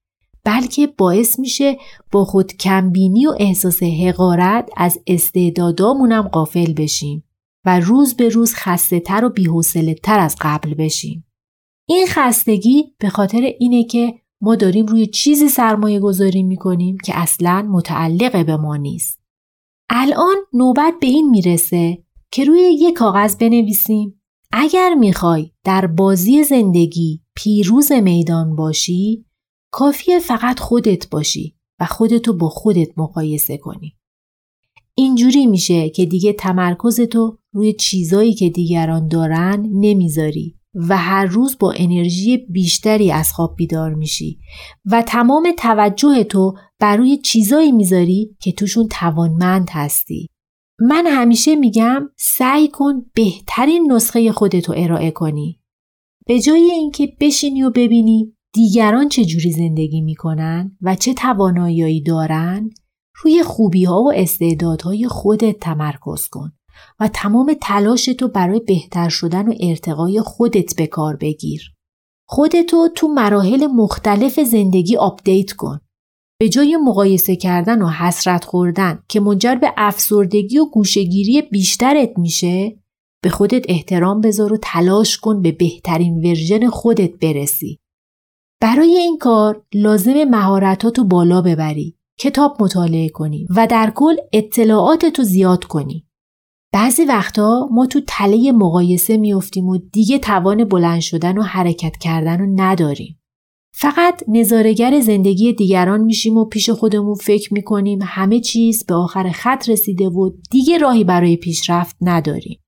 بلکه 0.44 0.86
باعث 0.86 1.38
میشه 1.38 1.78
با 2.12 2.24
خود 2.24 2.52
کمبینی 2.52 3.26
و 3.26 3.34
احساس 3.38 3.82
حقارت 3.82 4.70
از 4.76 4.98
استعدادامونم 5.06 6.22
قافل 6.22 6.72
بشیم 6.72 7.24
و 7.64 7.80
روز 7.80 8.16
به 8.16 8.28
روز 8.28 8.54
خسته 8.54 9.00
تر 9.00 9.24
و 9.24 9.30
بیحوصله 9.30 9.94
تر 9.94 10.18
از 10.18 10.36
قبل 10.40 10.74
بشیم. 10.74 11.26
این 11.88 12.06
خستگی 12.06 12.94
به 12.98 13.08
خاطر 13.08 13.54
اینه 13.58 13.84
که 13.84 14.14
ما 14.40 14.56
داریم 14.56 14.86
روی 14.86 15.06
چیزی 15.06 15.48
سرمایه 15.48 16.00
گذاری 16.00 16.42
می‌کنیم 16.42 16.96
که 17.04 17.18
اصلا 17.18 17.62
متعلق 17.70 18.46
به 18.46 18.56
ما 18.56 18.76
نیست. 18.76 19.20
الان 19.90 20.36
نوبت 20.52 20.94
به 21.00 21.06
این 21.06 21.30
می‌رسه 21.30 22.04
که 22.32 22.44
روی 22.44 22.60
یک 22.60 22.94
کاغذ 22.94 23.36
بنویسیم 23.36 24.22
اگر 24.52 24.94
می‌خوای 24.94 25.50
در 25.64 25.86
بازی 25.86 26.44
زندگی 26.44 27.22
پیروز 27.36 27.92
میدان 27.92 28.56
باشی 28.56 29.26
کافیه 29.72 30.18
فقط 30.18 30.60
خودت 30.60 31.10
باشی 31.10 31.56
و 31.80 31.84
خودتو 31.86 32.36
با 32.36 32.48
خودت 32.48 32.88
مقایسه 32.96 33.56
کنی. 33.56 33.96
اینجوری 35.00 35.46
میشه 35.46 35.90
که 35.90 36.06
دیگه 36.06 36.32
تمرکزتو 36.32 37.38
روی 37.52 37.72
چیزایی 37.72 38.34
که 38.34 38.50
دیگران 38.50 39.08
دارن 39.08 39.66
نمی‌ذاری 39.72 40.56
و 40.74 40.96
هر 40.96 41.24
روز 41.24 41.56
با 41.60 41.72
انرژی 41.76 42.36
بیشتری 42.36 43.12
از 43.12 43.32
خواب 43.32 43.56
بیدار 43.56 43.94
میشی 43.94 44.38
و 44.84 45.02
تمام 45.02 45.52
توجه 45.58 46.24
تو 46.24 46.54
بر 46.80 46.96
روی 46.96 47.16
چیزایی 47.16 47.72
می‌ذاری 47.72 48.36
که 48.40 48.52
توشون 48.52 48.88
توانمند 48.88 49.68
هستی. 49.70 50.26
من 50.80 51.06
همیشه 51.06 51.54
میگم 51.56 52.08
سعی 52.16 52.68
کن 52.68 53.06
بهترین 53.14 53.92
نسخه 53.92 54.32
خودتو 54.32 54.74
ارائه 54.76 55.10
کنی. 55.10 55.60
به 56.26 56.40
جای 56.40 56.70
اینکه 56.72 57.16
بشینی 57.20 57.62
و 57.62 57.70
ببینی 57.70 58.32
دیگران 58.52 59.08
چه 59.08 59.24
جوری 59.24 59.52
زندگی 59.52 60.00
می‌کنن 60.00 60.76
و 60.82 60.94
چه 60.94 61.14
توانایی 61.14 62.02
دارن 62.02 62.70
روی 63.22 63.42
خوبی 63.42 63.84
ها 63.84 64.02
و 64.02 64.12
استعدادهای 64.12 65.08
خودت 65.08 65.58
تمرکز 65.58 66.28
کن 66.28 66.52
و 67.00 67.08
تمام 67.08 67.54
تلاش 67.62 68.04
تو 68.04 68.28
برای 68.28 68.60
بهتر 68.60 69.08
شدن 69.08 69.48
و 69.48 69.54
ارتقای 69.60 70.20
خودت 70.20 70.76
به 70.76 70.86
کار 70.86 71.16
بگیر. 71.16 71.74
خودتو 72.28 72.88
تو 72.96 73.08
مراحل 73.08 73.66
مختلف 73.66 74.40
زندگی 74.40 74.96
update 74.96 75.52
کن. 75.52 75.80
به 76.40 76.48
جای 76.48 76.76
مقایسه 76.76 77.36
کردن 77.36 77.82
و 77.82 77.88
حسرت 77.88 78.44
خوردن 78.44 79.02
که 79.08 79.20
منجر 79.20 79.54
به 79.54 79.72
افسردگی 79.76 80.58
و 80.58 80.64
گوشه‌گیری 80.64 81.42
بیشترت 81.42 82.18
میشه 82.18 82.76
به 83.22 83.30
خودت 83.30 83.64
احترام 83.68 84.20
بذار 84.20 84.52
و 84.52 84.58
تلاش 84.62 85.18
کن 85.18 85.42
به 85.42 85.52
بهترین 85.52 86.18
version 86.18 86.68
خودت 86.68 87.10
برسی. 87.10 87.78
برای 88.62 88.96
این 88.96 89.18
کار 89.18 89.62
لازم 89.74 90.24
مهارتاتو 90.24 91.04
بالا 91.04 91.42
ببری 91.42 91.99
کتاب 92.20 92.62
مطالعه 92.62 93.08
کنی 93.08 93.46
و 93.56 93.66
در 93.66 93.92
کل 93.94 94.16
اطلاعاتتو 94.32 95.22
زیاد 95.22 95.64
کنی. 95.64 96.06
بعضی 96.72 97.04
وقتا 97.04 97.68
ما 97.70 97.86
تو 97.86 98.00
تله 98.06 98.52
مقایسه 98.52 99.16
میفتیم 99.16 99.68
و 99.68 99.78
دیگه 99.92 100.18
توان 100.18 100.64
بلند 100.64 101.00
شدن 101.00 101.38
و 101.38 101.42
حرکت 101.42 101.96
کردن 101.96 102.38
رو 102.38 102.46
نداریم. 102.56 103.20
فقط 103.74 104.22
نظارگر 104.28 105.00
زندگی 105.00 105.52
دیگران 105.52 106.00
میشیم 106.00 106.36
و 106.36 106.44
پیش 106.44 106.70
خودمون 106.70 107.14
فکر 107.14 107.54
می‌کنیم 107.54 107.98
همه 108.02 108.40
چیز 108.40 108.86
به 108.86 108.94
آخر 108.94 109.30
خط 109.30 109.68
رسیده 109.68 110.08
و 110.08 110.30
دیگه 110.50 110.78
راهی 110.78 111.04
برای 111.04 111.36
پیشرفت 111.36 111.96
نداریم. 112.00 112.60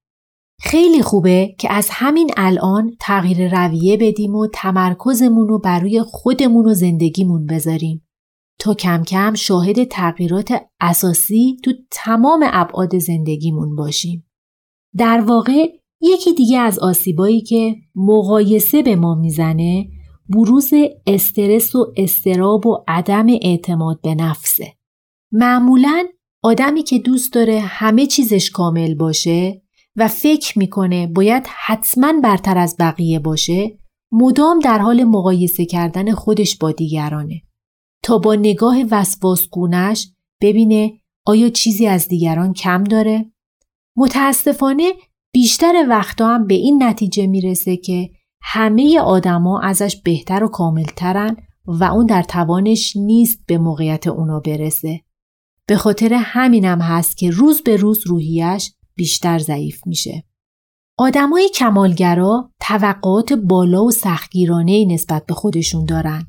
خیلی 0.61 1.03
خوبه 1.03 1.55
که 1.59 1.73
از 1.73 1.89
همین 1.91 2.31
الان 2.37 2.97
تغییر 3.01 3.67
رویه 3.67 3.97
بدیم 3.97 4.35
و 4.35 4.47
تمرکزمون 4.55 5.49
رو 5.49 5.59
بر 5.59 5.81
روی 5.81 6.03
خودمون 6.03 6.67
و 6.67 6.75
زندگیمون 6.75 7.47
بذاریم 7.47 8.07
تا 8.63 8.75
کم 8.75 9.03
کم 9.05 9.35
شاهد 9.35 9.85
تغییرات 9.85 10.53
اساسی 10.81 11.57
تو 11.65 11.73
تمام 11.91 12.45
ابعاد 12.53 12.99
زندگیمون 12.99 13.77
باشیم. 13.77 14.27
در 14.97 15.21
واقع 15.21 15.67
یکی 16.01 16.35
دیگه 16.35 16.59
از 16.59 16.79
آسیبایی 16.79 17.41
که 17.41 17.77
مقایسه 17.95 18.83
به 18.83 18.97
ما 18.97 19.15
می‌زنه 19.15 19.89
بروز 20.29 20.71
استرس 21.07 21.75
و 21.75 21.93
استراب 21.97 22.67
و 22.67 22.85
عدم 22.89 23.27
اعتماد 23.43 24.01
به 24.01 24.15
نفسه. 24.15 24.73
معمولا 25.33 26.07
آدمی 26.43 26.83
که 26.83 26.99
دوست 26.99 27.33
داره 27.33 27.61
همه 27.61 28.07
چیزش 28.07 28.51
کامل 28.51 28.95
باشه 28.95 29.63
و 29.97 30.09
فکر 30.09 30.59
می‌کنه 30.59 31.07
باید 31.07 31.47
حتما 31.67 32.13
برتر 32.25 32.59
از 32.59 32.77
بقیه 32.79 33.19
باشه 33.19 33.79
مدام 34.13 34.59
در 34.59 34.79
حال 34.79 35.05
مقایسه 35.05 35.65
کردن 35.65 36.13
خودش 36.13 36.57
با 36.57 36.73
دیگرانه 36.73 37.43
تا 38.03 38.19
با 38.19 38.35
نگاه 38.35 38.77
وسواسگونش 38.91 40.13
ببینه 40.41 40.93
آیا 41.27 41.49
چیزی 41.49 41.87
از 41.87 42.09
دیگران 42.09 42.53
کم 42.53 42.85
داره؟ 42.85 43.33
متاسفانه 43.97 44.93
بیشتر 45.33 45.87
وقتا 45.89 46.35
هم 46.35 46.47
به 46.47 46.55
این 46.55 46.83
نتیجه 46.83 47.27
می‌رسه 47.27 47.77
که 47.77 48.11
همه 48.43 49.01
آدما 49.01 49.61
ازش 49.61 49.97
بهتر 49.97 50.45
و 50.45 50.49
کاملترن 50.49 51.37
و 51.67 51.85
اون 51.85 52.07
در 52.07 52.23
توانش 52.23 52.97
نیست 52.97 53.39
به 53.47 53.59
موقعیت 53.59 54.07
اونا 54.07 54.41
برسه. 54.41 55.01
به 55.69 55.77
خاطر 55.77 56.15
همینم 56.15 56.81
هست 56.81 57.17
که 57.17 57.31
روز 57.31 57.63
به 57.63 57.77
روز 57.77 58.07
روحیش 58.07 58.73
بیشتر 58.95 59.39
ضعیف 59.39 59.87
میشه. 59.87 60.25
آدمای 60.99 61.49
کمالگرا 61.49 62.51
توقعات 62.61 63.33
بالا 63.33 63.85
و 63.85 63.91
سختگیرانه 63.91 64.85
نسبت 64.85 65.27
به 65.27 65.35
خودشون 65.35 65.85
دارن. 65.85 66.27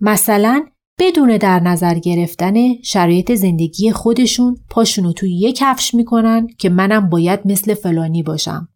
مثلا 0.00 0.66
بدون 1.02 1.36
در 1.36 1.60
نظر 1.60 1.98
گرفتن 1.98 2.82
شرایط 2.82 3.34
زندگی 3.34 3.92
خودشون 3.92 4.56
پاشونو 4.70 5.12
توی 5.12 5.34
یک 5.34 5.56
کفش 5.56 5.94
می‌کنن 5.94 6.46
که 6.58 6.68
منم 6.68 7.08
باید 7.08 7.40
مثل 7.44 7.74
فلانی 7.74 8.22
باشم. 8.22 8.68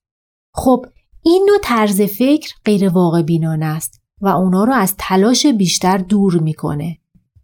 خب 0.55 0.87
این 1.23 1.47
نوع 1.49 1.59
طرز 1.63 2.01
فکر 2.01 2.55
غیر 2.65 2.89
واقع 2.89 3.23
بینانه 3.23 3.67
است 3.67 4.01
و 4.21 4.29
اونا 4.29 4.65
رو 4.65 4.73
از 4.73 4.95
تلاش 4.99 5.47
بیشتر 5.47 5.99
دور 5.99 6.39
می‌کنه. 6.39 6.99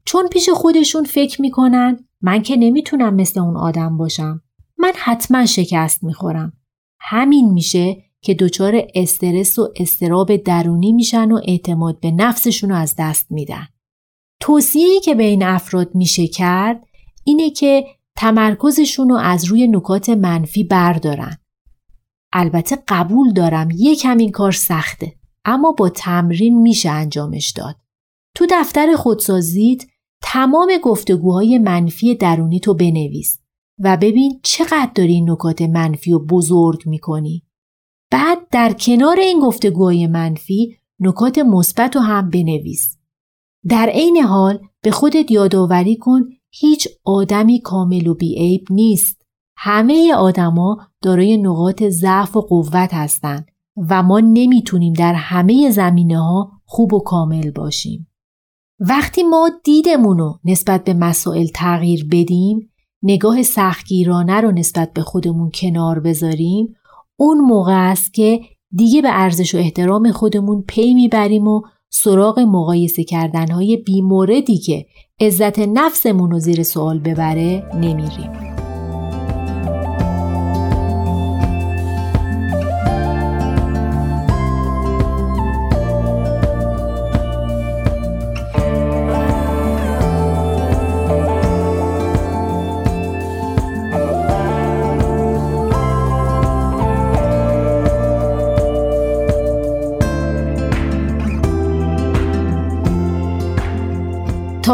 چون 0.04 0.28
پیش 0.28 0.48
خودشون 0.48 1.04
فکر 1.04 1.40
می‌کنن 1.42 2.04
من 2.20 2.42
که 2.42 2.56
نمی‌تونم 2.56 3.14
مثل 3.14 3.40
اون 3.40 3.56
آدم 3.56 3.96
باشم. 3.96 4.42
من 4.78 4.92
حتما 4.96 5.46
شکست 5.46 6.04
می‌خورم. 6.04 6.52
همین 7.00 7.52
میشه 7.52 7.96
که 8.20 8.34
دچار 8.34 8.82
استرس 8.94 9.58
و 9.58 9.68
استراب 9.76 10.36
درونی 10.36 10.92
میشن 10.92 11.32
و 11.32 11.40
اعتماد 11.48 12.00
به 12.00 12.10
نفسشون 12.10 12.70
رو 12.70 12.76
از 12.76 12.94
دست 12.98 13.26
میدن. 13.30 13.66
توصیه‌ای 14.42 15.00
که 15.00 15.14
به 15.14 15.22
این 15.22 15.42
افراد 15.42 15.94
میشه 15.94 16.26
کرد 16.26 16.84
اینه 17.24 17.50
که 17.50 17.84
تمرکزشون 18.16 19.08
رو 19.08 19.16
از 19.16 19.44
روی 19.44 19.66
نکات 19.66 20.08
منفی 20.08 20.64
بردارن. 20.64 21.36
البته 22.32 22.78
قبول 22.88 23.32
دارم 23.32 23.68
یکم 23.74 24.16
این 24.16 24.30
کار 24.30 24.52
سخته 24.52 25.14
اما 25.44 25.72
با 25.72 25.88
تمرین 25.88 26.62
میشه 26.62 26.90
انجامش 26.90 27.50
داد. 27.50 27.76
تو 28.36 28.46
دفتر 28.50 28.96
خودسازیت 28.96 29.84
تمام 30.22 30.72
گفتگوهای 30.82 31.58
منفی 31.58 32.14
درونی 32.14 32.60
تو 32.60 32.74
بنویس 32.74 33.38
و 33.78 33.96
ببین 33.96 34.40
چقدر 34.42 34.90
داری 34.94 35.12
این 35.12 35.30
نکات 35.30 35.62
منفی 35.62 36.12
و 36.12 36.18
بزرگ 36.18 36.82
می‌کنی. 36.86 37.42
بعد 38.10 38.38
در 38.50 38.72
کنار 38.72 39.20
این 39.20 39.40
گفتگوهای 39.40 40.06
منفی 40.06 40.76
نکات 41.00 41.38
مثبت 41.38 41.96
رو 41.96 42.02
هم 42.02 42.30
بنویس. 42.30 43.01
در 43.68 43.88
عین 43.88 44.16
حال 44.16 44.58
به 44.82 44.90
خودت 44.90 45.30
یادآوری 45.30 45.96
کن 45.96 46.20
هیچ 46.50 46.88
آدمی 47.04 47.60
کامل 47.60 48.06
و 48.06 48.14
بیعیب 48.14 48.64
نیست. 48.70 49.22
همه 49.56 50.14
آدما 50.14 50.78
دارای 51.02 51.36
نقاط 51.36 51.82
ضعف 51.82 52.36
و 52.36 52.40
قوت 52.40 52.94
هستند 52.94 53.46
و 53.90 54.02
ما 54.02 54.20
نمی‌تونیم 54.20 54.92
در 54.92 55.14
همه 55.14 55.70
زمینه 55.70 56.18
ها 56.18 56.52
خوب 56.64 56.94
و 56.94 57.00
کامل 57.00 57.50
باشیم. 57.50 58.08
وقتی 58.80 59.22
ما 59.22 59.50
دیدمون 59.64 60.18
رو 60.18 60.38
نسبت 60.44 60.84
به 60.84 60.94
مسائل 60.94 61.46
تغییر 61.54 62.08
بدیم 62.10 62.70
نگاه 63.02 63.42
سختگیرانه 63.42 64.40
رو 64.40 64.52
نسبت 64.52 64.92
به 64.92 65.02
خودمون 65.02 65.50
کنار 65.54 66.00
بذاریم 66.00 66.74
اون 67.16 67.38
موقع 67.38 67.90
است 67.90 68.14
که 68.14 68.40
دیگه 68.74 69.02
به 69.02 69.08
ارزش 69.12 69.54
و 69.54 69.58
احترام 69.58 70.12
خودمون 70.12 70.62
پی 70.62 70.94
می‌بریم 70.94 71.48
و 71.48 71.62
سراغ 71.94 72.38
مقایسه 72.38 73.04
کردنهای 73.04 73.76
بیموردی 73.76 74.58
که 74.58 74.86
عزت 75.20 75.58
نفسمون 75.58 76.30
رو 76.30 76.38
زیر 76.38 76.62
سوال 76.62 76.98
ببره 76.98 77.64
نمیریم. 77.74 78.51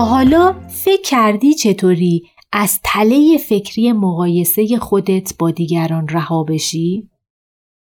حالا 0.00 0.52
فکر 0.68 1.02
کردی 1.02 1.54
چطوری 1.54 2.22
از 2.52 2.80
تله 2.84 3.38
فکری 3.38 3.92
مقایسه 3.92 4.78
خودت 4.78 5.38
با 5.38 5.50
دیگران 5.50 6.08
رها 6.08 6.44
بشی؟ 6.44 7.10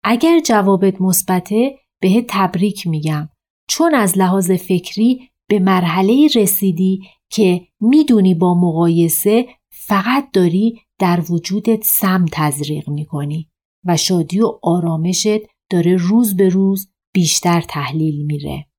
اگر 0.04 0.40
جوابت 0.40 1.00
مثبته 1.00 1.78
بهت 2.00 2.24
تبریک 2.28 2.86
میگم 2.86 3.28
چون 3.68 3.94
از 3.94 4.18
لحاظ 4.18 4.50
فکری 4.50 5.30
به 5.48 5.58
مرحله 5.58 6.28
رسیدی 6.34 7.00
که 7.30 7.66
می‌دونی 7.80 8.34
با 8.34 8.54
مقایسه 8.54 9.46
فقط 9.72 10.30
داری 10.32 10.80
در 10.98 11.22
وجودت 11.30 11.84
سم 11.84 12.24
تزریق 12.32 12.88
می‌کنی 12.88 13.48
و 13.84 13.96
شادی 13.96 14.40
و 14.40 14.58
آرامشت 14.62 15.40
داره 15.70 15.96
روز 15.96 16.36
به 16.36 16.48
روز 16.48 16.92
بیشتر 17.14 17.60
تحلیل 17.60 18.26
میره. 18.26 18.69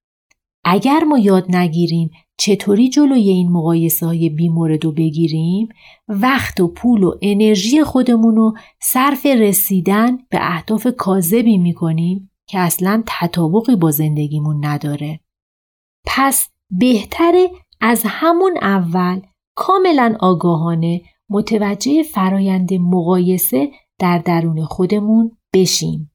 اگر 0.64 1.04
ما 1.04 1.20
یاد 1.20 1.56
نگیریم 1.56 2.10
چطوری 2.38 2.90
جلوی 2.90 3.30
این 3.30 3.52
مقایسه 3.52 4.06
های 4.06 4.30
بیمورد 4.30 4.86
رو 4.86 4.92
بگیریم 4.92 5.70
وقت 6.08 6.60
و 6.60 6.68
پول 6.68 7.04
و 7.04 7.14
انرژی 7.22 7.84
خودمون 7.84 8.36
رو 8.36 8.54
صرف 8.82 9.26
رسیدن 9.26 10.18
به 10.18 10.38
اهداف 10.42 10.88
کاذبی 10.98 11.58
می‌کنیم 11.58 12.32
که 12.48 12.60
اصلا 12.60 13.04
تطابقی 13.08 13.76
با 13.76 13.92
زندگیمون 13.92 14.66
نداره. 14.66 15.20
پس 16.06 16.50
بهتره 16.70 17.50
از 17.82 18.04
همون 18.06 18.58
اول 18.62 19.22
کاملا 19.56 20.16
آگاهانه 20.20 21.02
متوجه 21.30 22.04
فرایند 22.04 22.74
مقایسه 22.74 23.72
در 24.00 24.18
درون 24.18 24.66
خودمون 24.66 25.38
بشیم. 25.54 26.12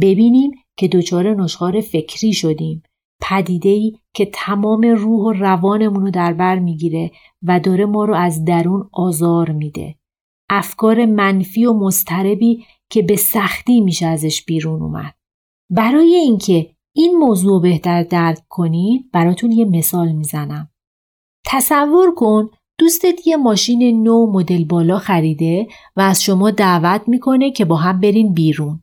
ببینیم 0.00 0.50
که 0.76 0.88
دچار 0.88 1.34
نشخار 1.34 1.80
فکری 1.80 2.32
شدیم 2.32 2.82
ای 3.62 3.92
که 4.14 4.30
تمام 4.34 4.80
روح 4.80 5.26
و 5.26 5.32
روانمون 5.32 6.04
رو 6.04 6.10
در 6.10 6.32
بر 6.32 6.58
می‌گیره 6.58 7.10
و 7.42 7.60
داره 7.60 7.86
ما 7.86 8.04
رو 8.04 8.14
از 8.14 8.44
درون 8.44 8.88
آزار 8.92 9.50
میده. 9.50 9.94
افکار 10.50 11.06
منفی 11.06 11.64
و 11.64 11.72
مضطربی 11.72 12.64
که 12.90 13.02
به 13.02 13.16
سختی 13.16 13.80
میشه 13.80 14.06
ازش 14.06 14.44
بیرون 14.44 14.82
اومد. 14.82 15.14
برای 15.70 16.14
اینکه 16.14 16.70
این 16.96 17.18
موضوع 17.18 17.62
بهتر 17.62 18.02
درک 18.02 18.38
کنید 18.48 19.10
براتون 19.12 19.52
یه 19.52 19.64
مثال 19.64 20.12
می‌زنم. 20.12 20.70
تصور 21.46 22.14
کن 22.14 22.50
دوستت 22.78 23.26
یه 23.26 23.36
ماشین 23.36 24.02
نو 24.02 24.32
مدل 24.32 24.64
بالا 24.64 24.98
خریده 24.98 25.66
و 25.96 26.00
از 26.00 26.22
شما 26.22 26.50
دعوت 26.50 27.08
می‌کنه 27.08 27.50
که 27.50 27.64
با 27.64 27.76
هم 27.76 28.00
برین 28.00 28.34
بیرون. 28.34 28.82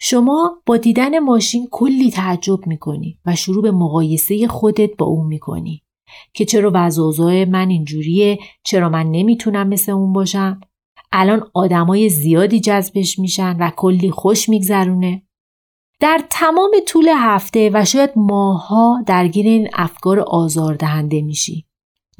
شما 0.00 0.62
با 0.66 0.76
دیدن 0.76 1.18
ماشین 1.18 1.68
کلی 1.70 2.10
تعجب 2.10 2.66
می‌کنی 2.66 3.18
و 3.26 3.36
شروع 3.36 3.62
به 3.62 3.70
مقایسه 3.70 4.48
خودت 4.48 4.96
با 4.96 5.06
اون 5.06 5.26
می‌کنی 5.26 5.82
که 6.34 6.44
چرا 6.44 6.70
وضع 6.74 7.44
من 7.44 7.68
اینجوریه 7.68 8.38
چرا 8.64 8.88
من 8.88 9.06
نمی‌تونم 9.10 9.68
مثل 9.68 9.92
اون 9.92 10.12
باشم؟ 10.12 10.60
الان 11.12 11.50
آدمای 11.54 12.08
زیادی 12.08 12.60
جذبش 12.60 13.18
میشن 13.18 13.56
و 13.56 13.70
کلی 13.76 14.10
خوش 14.10 14.48
میگذرونه. 14.48 15.22
در 16.00 16.20
تمام 16.30 16.70
طول 16.86 17.08
هفته 17.16 17.70
و 17.74 17.84
شاید 17.84 18.10
ماها 18.16 19.02
درگیر 19.06 19.46
این 19.46 19.68
افکار 19.72 20.20
آزاردهنده 20.20 21.22
میشی. 21.22 21.66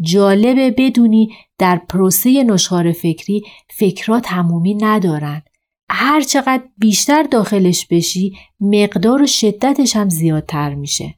جالبه 0.01 0.71
بدونی 0.71 1.29
در 1.59 1.77
پروسه 1.89 2.45
نشخار 2.45 2.93
فکری 2.93 3.43
فکرها 3.71 4.21
تمومی 4.21 4.75
ندارن. 4.75 5.43
هر 5.91 6.21
چقدر 6.21 6.65
بیشتر 6.79 7.23
داخلش 7.23 7.87
بشی 7.87 8.37
مقدار 8.61 9.23
و 9.23 9.27
شدتش 9.27 9.97
هم 9.97 10.09
زیادتر 10.09 10.75
میشه. 10.75 11.15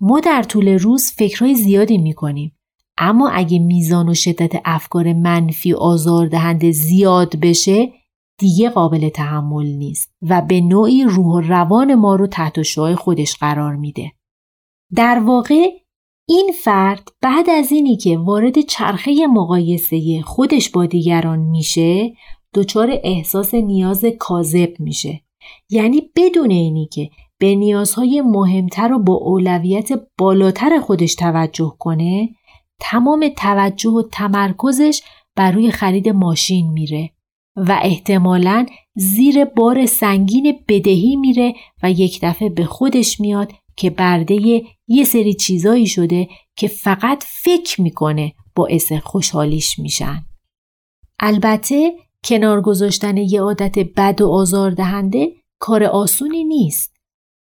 ما 0.00 0.20
در 0.20 0.42
طول 0.42 0.68
روز 0.68 1.12
فکرهای 1.16 1.54
زیادی 1.54 1.98
می‌کنیم 1.98 2.58
اما 2.98 3.30
اگه 3.30 3.58
میزان 3.58 4.08
و 4.08 4.14
شدت 4.14 4.52
افکار 4.64 5.12
منفی 5.12 5.72
آزاردهنده 5.72 6.72
زیاد 6.72 7.36
بشه 7.36 7.92
دیگه 8.38 8.70
قابل 8.70 9.08
تحمل 9.08 9.66
نیست 9.66 10.12
و 10.22 10.42
به 10.42 10.60
نوعی 10.60 11.04
روح 11.04 11.26
و 11.26 11.40
روان 11.40 11.94
ما 11.94 12.14
رو 12.14 12.26
تحت 12.26 12.62
شعای 12.62 12.94
خودش 12.94 13.36
قرار 13.36 13.76
میده. 13.76 14.12
در 14.94 15.18
واقع 15.18 15.68
این 16.28 16.52
فرد 16.64 17.08
بعد 17.22 17.50
از 17.50 17.72
اینی 17.72 17.96
که 17.96 18.18
وارد 18.18 18.60
چرخه 18.60 19.26
مقایسه 19.26 20.22
خودش 20.22 20.70
با 20.70 20.86
دیگران 20.86 21.38
میشه 21.38 22.12
دچار 22.58 22.98
احساس 23.02 23.54
نیاز 23.54 24.04
کاذب 24.18 24.80
میشه 24.80 25.20
یعنی 25.70 26.02
بدون 26.16 26.50
اینی 26.50 26.88
که 26.92 27.10
به 27.38 27.54
نیازهای 27.54 28.22
مهمتر 28.22 28.92
و 28.92 28.98
با 28.98 29.14
اولویت 29.14 29.88
بالاتر 30.18 30.80
خودش 30.80 31.14
توجه 31.14 31.76
کنه 31.78 32.28
تمام 32.80 33.28
توجه 33.36 33.90
و 33.90 34.02
تمرکزش 34.12 35.02
بر 35.36 35.52
روی 35.52 35.70
خرید 35.70 36.08
ماشین 36.08 36.70
میره 36.70 37.10
و 37.56 37.80
احتمالا 37.82 38.66
زیر 38.96 39.44
بار 39.44 39.86
سنگین 39.86 40.58
بدهی 40.68 41.16
میره 41.16 41.54
و 41.82 41.90
یک 41.90 42.18
دفعه 42.22 42.48
به 42.48 42.64
خودش 42.64 43.20
میاد 43.20 43.52
که 43.76 43.90
برده 43.90 44.62
یه 44.88 45.04
سری 45.04 45.34
چیزایی 45.34 45.86
شده 45.86 46.28
که 46.56 46.68
فقط 46.68 47.24
فکر 47.26 47.80
می‌کنه 47.80 48.32
باعث 48.54 48.92
خوشحالیش 48.92 49.78
میشن. 49.78 50.24
البته 51.20 51.92
کنار 52.28 52.60
گذاشتن 52.60 53.16
یه 53.16 53.40
عادت 53.40 53.78
بد 53.78 54.20
و 54.20 54.28
آزاردهنده 54.28 55.32
کار 55.60 55.84
آسونی 55.84 56.44
نیست. 56.44 56.96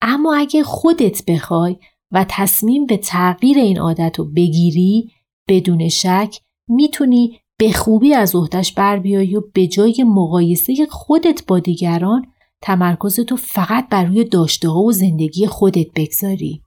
اما 0.02 0.36
اگه 0.36 0.64
خودت 0.64 1.26
بخوای 1.26 1.78
و 2.12 2.26
تصمیم 2.30 2.86
به 2.86 2.98
تغییر 2.98 3.58
این 3.58 3.80
عادت 3.80 4.20
رو 4.20 4.26
بگیری 4.26 5.12
بدون 5.48 5.90
شک 5.90 6.40
می‌تونی 6.68 7.40
به 7.60 7.72
خوبی 7.72 8.14
از 8.14 8.36
عهدهش 8.36 8.72
بر 8.72 9.00
بیایی 9.00 9.36
و 9.36 9.42
به 9.54 9.68
جای 9.68 10.04
مقایسه 10.08 10.88
خودت 10.90 11.46
با 11.48 11.60
دیگران 11.60 12.26
تمرکزتو 12.62 13.36
فقط 13.36 13.90
بر 13.90 14.06
روی 14.06 14.24
داشته 14.24 14.70
و 14.70 14.92
زندگی 14.92 15.48
خودت 15.48 15.88
بگذاری. 15.96 16.62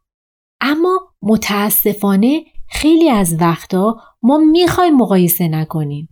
اما 0.61 1.01
متاسفانه 1.23 2.45
خیلی 2.69 3.11
از 3.11 3.37
وقتا 3.41 3.97
ما 4.23 4.39
می‌خوایم 4.39 4.97
مقایسه 4.97 5.49
نکنیم. 5.49 6.09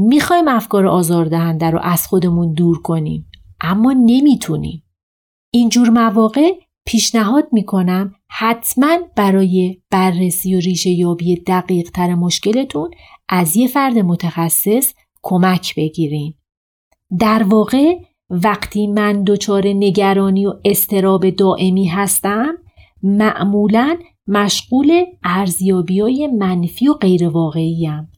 می‌خوایم 0.00 0.48
افکار 0.48 0.86
آزاردهنده 0.86 1.70
رو 1.70 1.78
از 1.82 2.06
خودمون 2.06 2.52
دور 2.52 2.82
کنیم. 2.82 3.30
اما 3.60 3.92
نمی‌تونیم. 3.92 4.82
اینجور 5.52 5.90
مواقع 5.90 6.50
پیشنهاد 6.86 7.48
می‌کنم 7.52 8.14
حتما 8.30 8.98
برای 9.16 9.82
بررسی 9.90 10.54
و 10.54 10.58
ریشه 10.58 10.90
یابی 10.90 11.42
دقیق 11.46 11.90
تر 11.90 12.14
مشکلتون 12.14 12.90
از 13.28 13.56
یه 13.56 13.68
فرد 13.68 13.98
متخصص 13.98 14.94
کمک 15.22 15.74
بگیرین. 15.76 16.34
در 17.18 17.42
واقع 17.42 17.94
وقتی 18.30 18.86
من 18.86 19.24
دچار 19.24 19.66
نگرانی 19.66 20.46
و 20.46 20.54
استراب 20.64 21.30
دائمی 21.30 21.86
هستم 21.86 22.54
معمولا 23.02 23.98
مشغول 24.26 25.04
ارزیابی 25.24 26.00
های 26.00 26.26
منفی 26.26 26.88
و 26.88 26.94
غیر 26.94 27.28
واقعیم. 27.28 28.10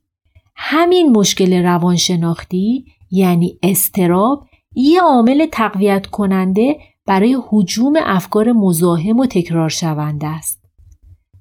همین 0.63 1.13
مشکل 1.13 1.63
روانشناختی 1.63 2.85
یعنی 3.11 3.59
استراب 3.63 4.47
یه 4.75 5.01
عامل 5.01 5.47
تقویت 5.53 6.07
کننده 6.07 6.77
برای 7.07 7.39
حجوم 7.49 7.93
افکار 8.03 8.53
مزاحم 8.53 9.19
و 9.19 9.27
تکرار 9.27 9.69
شونده 9.69 10.27
است. 10.27 10.61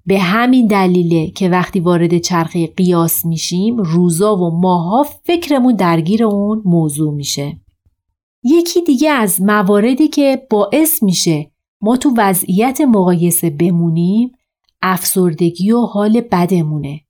به 0.05 0.19
همین 0.19 0.67
دلیله 0.67 1.27
که 1.27 1.49
وقتی 1.49 1.79
وارد 1.79 2.17
چرخه 2.17 2.67
قیاس 2.67 3.25
میشیم 3.25 3.77
روزا 3.77 4.36
و 4.36 4.62
ماها 4.62 5.05
فکرمون 5.23 5.75
درگیر 5.75 6.23
اون 6.23 6.62
موضوع 6.65 7.13
میشه. 7.13 7.58
یکی 8.43 8.82
دیگه 8.82 9.12
از 9.12 9.41
مواردی 9.41 10.08
که 10.08 10.47
باعث 10.49 11.03
میشه 11.03 11.51
ما 11.82 11.97
تو 11.97 12.13
وضعیت 12.17 12.82
مقایسه 12.82 13.49
بمونیم 13.49 14.32
افسردگی 14.82 15.71
و 15.71 15.79
حال 15.82 16.21
بدمونه. 16.21 17.01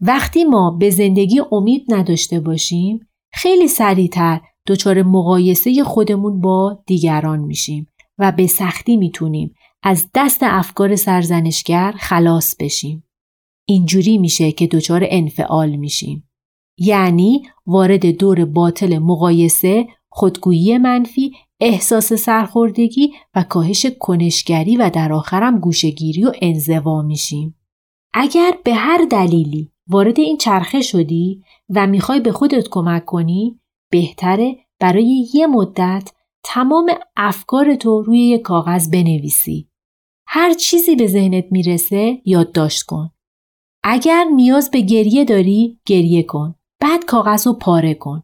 وقتی 0.00 0.44
ما 0.44 0.70
به 0.70 0.90
زندگی 0.90 1.40
امید 1.52 1.84
نداشته 1.88 2.40
باشیم 2.40 3.08
خیلی 3.32 3.68
سریعتر 3.68 4.40
دچار 4.66 5.02
مقایسه 5.02 5.84
خودمون 5.84 6.40
با 6.40 6.82
دیگران 6.86 7.38
میشیم 7.38 7.86
و 8.18 8.32
به 8.32 8.46
سختی 8.46 8.96
می‌تونیم 8.96 9.54
از 9.82 10.10
دست 10.14 10.38
افکار 10.42 10.96
سرزنشگر 10.96 11.94
خلاص 11.98 12.56
بشیم. 12.60 13.04
اینجوری 13.68 14.18
میشه 14.18 14.52
که 14.52 14.66
دچار 14.66 15.06
انفعال 15.06 15.76
میشیم. 15.76 16.28
یعنی 16.78 17.42
وارد 17.66 18.06
دور 18.06 18.44
باطل 18.44 18.98
مقایسه 18.98 19.86
خودگویی 20.08 20.78
منفی، 20.78 21.32
احساس 21.60 22.12
سرخوردگی 22.12 23.12
و 23.34 23.42
کاهش 23.42 23.86
کنشگری 24.00 24.76
و 24.76 24.90
در 24.94 25.12
آخرم 25.12 25.60
گوشگیری 25.60 26.24
و 26.24 26.32
انزوا 26.42 27.02
میشیم. 27.02 27.58
اگر 28.14 28.58
به 28.64 28.74
هر 28.74 29.06
دلیلی 29.10 29.72
وارد 29.88 30.20
این 30.20 30.36
چرخه 30.36 30.82
شدی 30.82 31.42
و 31.74 31.86
می‌خوای 31.86 32.20
به 32.20 32.32
خودت 32.32 32.68
کمک 32.68 33.04
کنی 33.04 33.60
بهتره 33.90 34.56
برای 34.80 35.28
یه 35.34 35.46
مدت 35.46 36.12
تمام 36.44 36.90
افکارتو 37.16 38.02
روی 38.02 38.18
یک 38.18 38.42
کاغذ 38.42 38.90
بنویسی. 38.90 39.68
هر 40.26 40.52
چیزی 40.52 40.96
به 40.96 41.06
ذهنت 41.06 41.44
می‌رسه 41.50 42.22
یادداشت 42.24 42.82
کن. 42.82 43.10
اگر 43.82 44.24
نیاز 44.24 44.70
به 44.70 44.80
گریه 44.80 45.24
داری 45.24 45.80
گریه 45.86 46.22
کن. 46.22 46.54
بعد 46.80 47.04
کاغذ 47.04 47.46
رو 47.46 47.52
پاره 47.52 47.94
کن. 47.94 48.22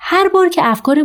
هر 0.00 0.28
بار 0.28 0.48
که 0.48 0.60
افکار 0.64 1.04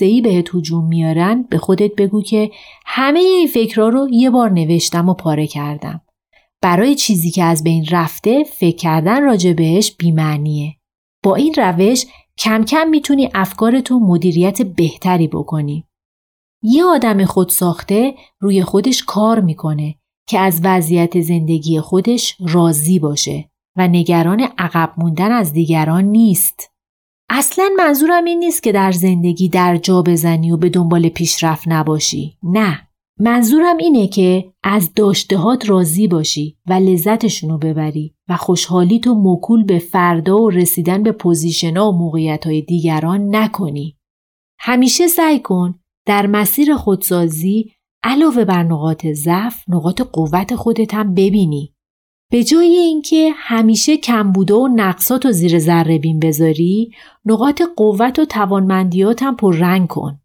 ای 0.00 0.20
بهت 0.20 0.54
هجوم 0.54 0.88
میارن 0.88 1.42
به 1.42 1.58
خودت 1.58 1.94
بگو 1.94 2.22
که 2.22 2.50
همه 2.86 3.20
این 3.20 3.46
فکرها 3.46 3.88
رو 3.88 4.08
یه 4.10 4.30
بار 4.30 4.50
نوشتم 4.50 5.08
و 5.08 5.14
پاره 5.14 5.46
کردم. 5.46 6.00
برای 6.64 6.94
چیزی 6.94 7.30
که 7.30 7.44
از 7.44 7.64
بین 7.64 7.86
رفته 7.90 8.44
فکر 8.44 8.76
کردن 8.76 9.22
راجع 9.22 9.52
بهش 9.52 9.96
بیمعنیه. 9.98 10.76
با 11.24 11.34
این 11.34 11.54
روش 11.56 12.06
کم 12.38 12.64
کم 12.64 12.88
می‌تونی 12.88 13.30
افکارتو 13.34 13.98
مدیریت 13.98 14.62
بهتری 14.62 15.28
بکنی. 15.28 15.84
یه 16.62 16.84
آدم 16.84 17.24
خودساخته 17.24 18.14
روی 18.40 18.62
خودش 18.62 19.04
کار 19.04 19.40
می‌کنه 19.40 19.94
که 20.28 20.38
از 20.38 20.60
وضعیت 20.64 21.20
زندگی 21.20 21.80
خودش 21.80 22.36
راضی 22.40 22.98
باشه 22.98 23.50
و 23.76 23.88
نگران 23.88 24.48
عقب 24.58 24.92
موندن 24.98 25.32
از 25.32 25.52
دیگران 25.52 26.04
نیست. 26.04 26.70
اصلا 27.30 27.68
منظورم 27.76 28.24
این 28.24 28.38
نیست 28.38 28.62
که 28.62 28.72
در 28.72 28.92
زندگی 28.92 29.48
در 29.48 29.76
جا 29.76 30.02
بزنی 30.02 30.50
و 30.50 30.56
به 30.56 30.68
دنبال 30.68 31.08
پیشرفت 31.08 31.68
نباشی. 31.68 32.36
نه. 32.42 32.88
منظورم 33.20 33.76
اینه 33.76 34.06
که 34.06 34.52
از 34.62 34.94
داشتهات 34.94 35.68
راضی 35.68 36.08
باشی 36.08 36.56
و 36.66 36.72
لذتشونو 36.72 37.58
ببری 37.58 38.14
و 38.28 38.36
خوشحالی 38.36 39.00
تو 39.00 39.14
مکول 39.14 39.64
به 39.64 39.78
فردا 39.78 40.38
و 40.38 40.50
رسیدن 40.50 41.02
به 41.02 41.12
پوزیشنها 41.12 41.88
و 41.92 41.98
موقعیت 41.98 42.46
های 42.46 42.62
دیگران 42.62 43.36
نکنی. 43.36 43.96
همیشه 44.58 45.06
سعی 45.06 45.40
کن 45.40 45.78
در 46.06 46.26
مسیر 46.26 46.74
خودسازی 46.74 47.72
علاوه 48.02 48.44
بر 48.44 48.62
نقاط 48.62 49.06
ضعف 49.06 49.64
نقاط 49.68 50.00
قوت 50.00 50.54
خودت 50.54 50.94
هم 50.94 51.14
ببینی. 51.14 51.74
به 52.30 52.44
جای 52.44 52.76
اینکه 52.76 53.30
همیشه 53.34 53.96
کمبوده 53.96 54.54
و 54.54 54.68
نقصات 54.74 55.26
و 55.26 55.32
زیر 55.32 55.58
ذره 55.58 55.98
بین 55.98 56.20
بذاری 56.20 56.90
نقاط 57.24 57.62
قوت 57.76 58.18
و 58.18 58.24
توانمندیات 58.24 59.22
هم 59.22 59.36
پر 59.36 59.56
رنگ 59.56 59.88
کن. 59.88 60.20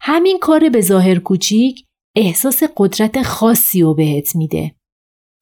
همین 0.00 0.38
کار 0.38 0.68
به 0.68 0.80
ظاهر 0.80 1.18
کوچیک 1.18 1.84
احساس 2.16 2.62
قدرت 2.76 3.22
خاصی 3.22 3.82
رو 3.82 3.94
بهت 3.94 4.36
میده. 4.36 4.74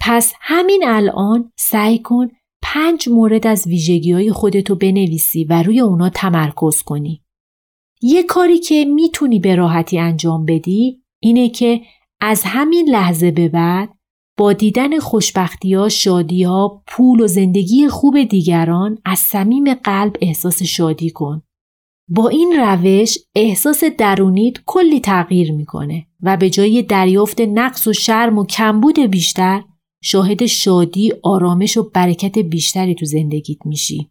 پس 0.01 0.33
همین 0.41 0.83
الان 0.87 1.53
سعی 1.59 1.99
کن 1.99 2.29
پنج 2.63 3.09
مورد 3.09 3.47
از 3.47 3.67
ویژگی 3.67 4.13
های 4.13 4.33
خودتو 4.33 4.75
بنویسی 4.75 5.45
و 5.45 5.63
روی 5.63 5.81
اونا 5.81 6.09
تمرکز 6.09 6.83
کنی. 6.83 7.23
یه 8.03 8.23
کاری 8.23 8.59
که 8.59 8.85
می‌تونی 8.85 9.39
به 9.39 9.55
راحتی 9.55 9.99
انجام 9.99 10.45
بدی 10.45 11.03
اینه 11.23 11.49
که 11.49 11.81
از 12.21 12.43
همین 12.45 12.89
لحظه 12.89 13.31
به 13.31 13.49
بعد 13.49 13.89
با 14.39 14.53
دیدن 14.53 14.99
خوشبختی 14.99 15.75
ها، 15.75 15.89
شادی 15.89 16.43
ها، 16.43 16.83
پول 16.87 17.21
و 17.21 17.27
زندگی 17.27 17.89
خوب 17.89 18.23
دیگران 18.23 18.99
از 19.05 19.19
صمیم 19.19 19.75
قلب 19.75 20.17
احساس 20.21 20.63
شادی 20.63 21.11
کن. 21.11 21.43
با 22.13 22.29
این 22.29 22.53
روش 22.59 23.19
احساس 23.35 23.85
درونیت 23.85 24.57
کلی 24.67 25.01
تغییر 25.01 25.53
می‌کنه 25.53 26.07
و 26.23 26.37
به 26.37 26.51
جای 26.51 26.83
دریافت 26.83 27.41
نقص 27.41 27.87
و 27.87 27.93
شرم 27.93 28.39
و 28.39 28.47
کمبود 28.47 28.99
بیشتر 28.99 29.63
شاهد 30.03 30.47
شادی، 30.47 31.13
آرامش 31.23 31.77
و 31.77 31.91
برکت 31.91 32.39
بیشتری 32.39 32.95
تو 32.95 33.07
زندگیت 33.07 33.67
میشی. 33.67 34.11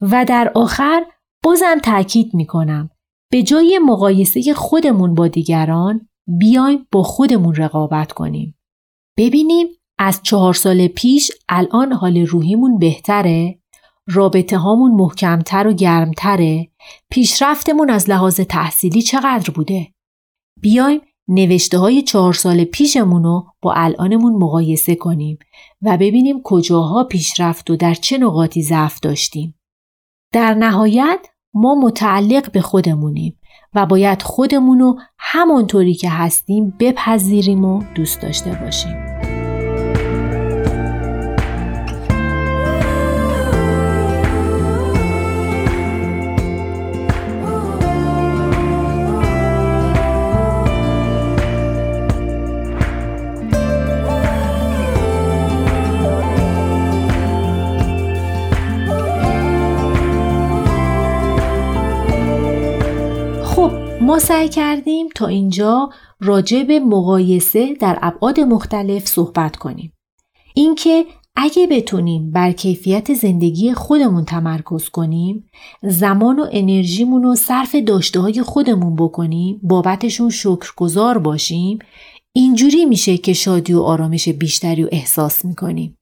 و 0.00 0.24
در 0.28 0.52
آخر 0.54 1.04
بازم 1.44 1.78
تاکید 1.82 2.34
می‌کنم 2.34 2.90
به 3.30 3.42
جای 3.42 3.80
مقایسه 3.86 4.54
خودمون 4.54 5.14
با 5.14 5.28
دیگران 5.28 6.08
بیایم 6.38 6.86
با 6.92 7.02
خودمون 7.02 7.54
رقابت 7.54 8.12
کنیم. 8.12 8.58
ببینیم 9.18 9.66
از 9.98 10.20
چهار 10.22 10.54
سال 10.54 10.86
پیش 10.86 11.30
الان 11.48 11.92
حال 11.92 12.18
روحیمون 12.18 12.78
بهتره؟ 12.78 13.58
رابطه 14.06 14.58
هامون 14.58 14.90
محکمتر 14.90 15.66
و 15.66 15.72
گرمتره؟ 15.72 16.68
پیشرفتمون 17.10 17.90
از 17.90 18.10
لحاظ 18.10 18.40
تحصیلی 18.40 19.02
چقدر 19.02 19.50
بوده؟ 19.50 19.88
بیایم 20.60 21.00
نوشته 21.28 21.78
های 21.78 22.02
چهار 22.02 22.32
سال 22.32 22.64
پیشمون 22.64 23.24
رو 23.24 23.46
با 23.62 23.72
الانمون 23.76 24.32
مقایسه 24.32 24.94
کنیم 24.94 25.38
و 25.82 25.96
ببینیم 25.96 26.42
کجاها 26.44 27.04
پیشرفت 27.04 27.70
و 27.70 27.76
در 27.76 27.94
چه 27.94 28.18
نقاطی 28.18 28.62
ضعف 28.62 29.00
داشتیم. 29.00 29.54
در 30.32 30.54
نهایت 30.54 31.26
ما 31.54 31.74
متعلق 31.74 32.52
به 32.52 32.60
خودمونیم 32.60 33.38
و 33.74 33.86
باید 33.86 34.22
خودمون 34.22 34.78
رو 34.78 35.00
همانطوری 35.18 35.94
که 35.94 36.10
هستیم 36.10 36.74
بپذیریم 36.80 37.64
و 37.64 37.82
دوست 37.94 38.20
داشته 38.20 38.50
باشیم. 38.64 39.13
سعی 64.18 64.48
کردیم 64.48 65.08
تا 65.14 65.26
اینجا 65.26 65.90
راجع 66.20 66.62
به 66.62 66.80
مقایسه 66.80 67.74
در 67.74 67.98
ابعاد 68.02 68.40
مختلف 68.40 69.06
صحبت 69.06 69.56
کنیم. 69.56 69.92
اینکه 70.54 71.06
اگه 71.36 71.66
بتونیم 71.66 72.30
بر 72.30 72.52
کیفیت 72.52 73.14
زندگی 73.14 73.74
خودمون 73.74 74.24
تمرکز 74.24 74.88
کنیم 74.88 75.50
زمان 75.82 76.38
و 76.38 76.46
انرژیمون 76.52 77.22
رو 77.22 77.34
صرف 77.34 77.74
داشته 77.74 78.20
های 78.20 78.42
خودمون 78.42 78.96
بکنیم 78.96 79.60
بابتشون 79.62 80.30
شکرگزار 80.30 81.18
باشیم 81.18 81.78
اینجوری 82.32 82.84
میشه 82.84 83.18
که 83.18 83.32
شادی 83.32 83.72
و 83.72 83.80
آرامش 83.80 84.28
بیشتری 84.28 84.84
و 84.84 84.88
احساس 84.92 85.44
می‌کنیم. 85.44 85.98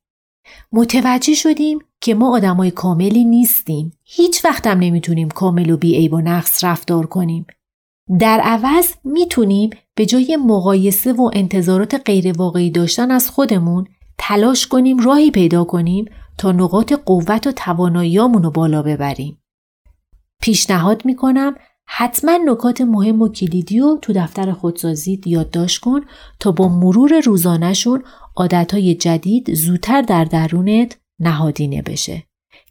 متوجه 0.73 1.35
شدیم 1.35 1.79
که 2.01 2.15
ما 2.15 2.37
آدمای 2.37 2.71
کاملی 2.71 3.25
نیستیم. 3.25 3.93
هیچ 4.05 4.45
وقتم 4.45 4.79
نمی‌تونیم 4.79 5.29
کامل 5.29 5.71
و 5.71 5.77
بیعیب 5.77 6.13
و 6.13 6.21
نقص 6.21 6.65
رفتار 6.65 7.07
کنیم. 7.07 7.47
در 8.21 8.41
عوض 8.41 8.93
می‌تونیم 9.05 9.71
به 9.95 10.07
جای 10.07 10.39
مقایسه 10.47 11.13
و 11.13 11.31
انتظارات 11.33 12.03
غیر 12.05 12.33
واقعی 12.39 12.71
داشتن 12.71 13.11
از 13.11 13.31
خودمون 13.31 13.87
تلاش 14.19 14.67
کنیم 14.67 14.99
راهی 14.99 15.31
پیدا 15.31 15.65
کنیم 15.65 16.05
تا 16.39 16.53
نقاط 16.53 16.93
قوت 16.93 17.47
و 17.47 17.53
تواناییامون 17.53 18.43
رو 18.43 18.51
بالا 18.51 18.83
ببریم. 18.83 19.39
پیشنهاد 20.43 21.05
می‌کنم 21.05 21.55
حتما 21.87 22.39
نکات 22.47 22.81
مهم 22.81 23.23
و 23.23 23.29
کلیدی 23.29 23.81
رو 23.81 23.99
تو 24.03 24.13
دفتر 24.13 24.53
خودسازیت 24.53 25.27
یادداشت 25.27 25.81
کن 25.81 26.01
تا 26.41 26.53
با 26.53 26.69
مرور 26.69 27.21
روزانهشون 27.21 28.03
عادتهای 28.37 28.95
جدید 28.95 29.55
زودتر 29.55 30.03
در 30.03 30.25
درونت 30.25 30.99
نهادینه 31.21 31.83
بشه. 31.83 32.23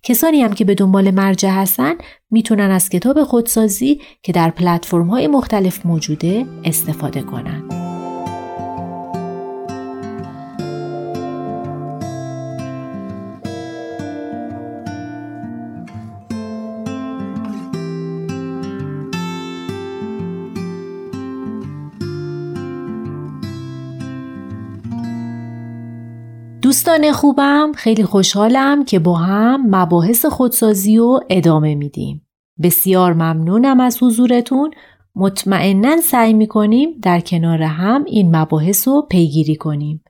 کسانی 0.03 0.41
هم 0.41 0.53
که 0.53 0.65
به 0.65 0.75
دنبال 0.75 1.11
مرجع 1.11 1.49
هستن 1.49 1.93
می‌تونن 2.31 2.71
از 2.71 2.89
کتاب 2.89 3.23
خودسازی 3.23 4.01
که 4.23 4.31
در 4.31 4.49
پلتفرم 4.49 5.07
های 5.07 5.27
مختلف 5.27 5.85
موجوده 5.85 6.45
استفاده 6.63 7.21
کنند. 7.21 7.80
دوستان 26.81 27.11
خوبم 27.11 27.71
خیلی 27.75 28.03
خوشحالم 28.03 28.85
که 28.85 28.99
با 28.99 29.15
هم 29.15 29.75
مباحث 29.75 30.25
خودسازی 30.25 30.97
رو 30.97 31.19
ادامه 31.29 31.75
میدیم. 31.75 32.27
بسیار 32.63 33.13
ممنونم 33.13 33.79
از 33.79 34.03
حضورتون 34.03 34.71
مطمئنا 35.15 35.97
سعی 35.97 36.33
می‌کنیم 36.33 36.89
در 37.01 37.19
کنار 37.19 37.61
هم 37.61 38.03
این 38.03 38.35
مباحث 38.35 38.87
رو 38.87 39.07
پیگیری 39.09 39.55
کنیم. 39.55 40.03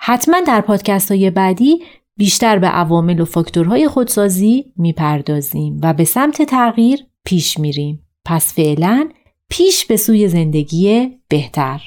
حتما 0.00 0.40
در 0.40 0.60
پادکست 0.60 1.10
های 1.10 1.30
بعدی 1.30 1.82
بیشتر 2.16 2.58
به 2.58 2.66
عوامل 2.66 3.20
و 3.20 3.24
فاکتورهای 3.24 3.88
خودسازی 3.88 4.72
می‌پردازیم 4.76 5.80
و 5.82 5.94
به 5.94 6.04
سمت 6.04 6.42
تغییر 6.42 6.98
پیش 7.24 7.58
میریم. 7.58 8.06
پس 8.24 8.54
فعلا 8.54 9.08
پیش 9.50 9.86
به 9.86 9.96
سوی 9.96 10.28
زندگی 10.28 11.10
بهتر. 11.28 11.80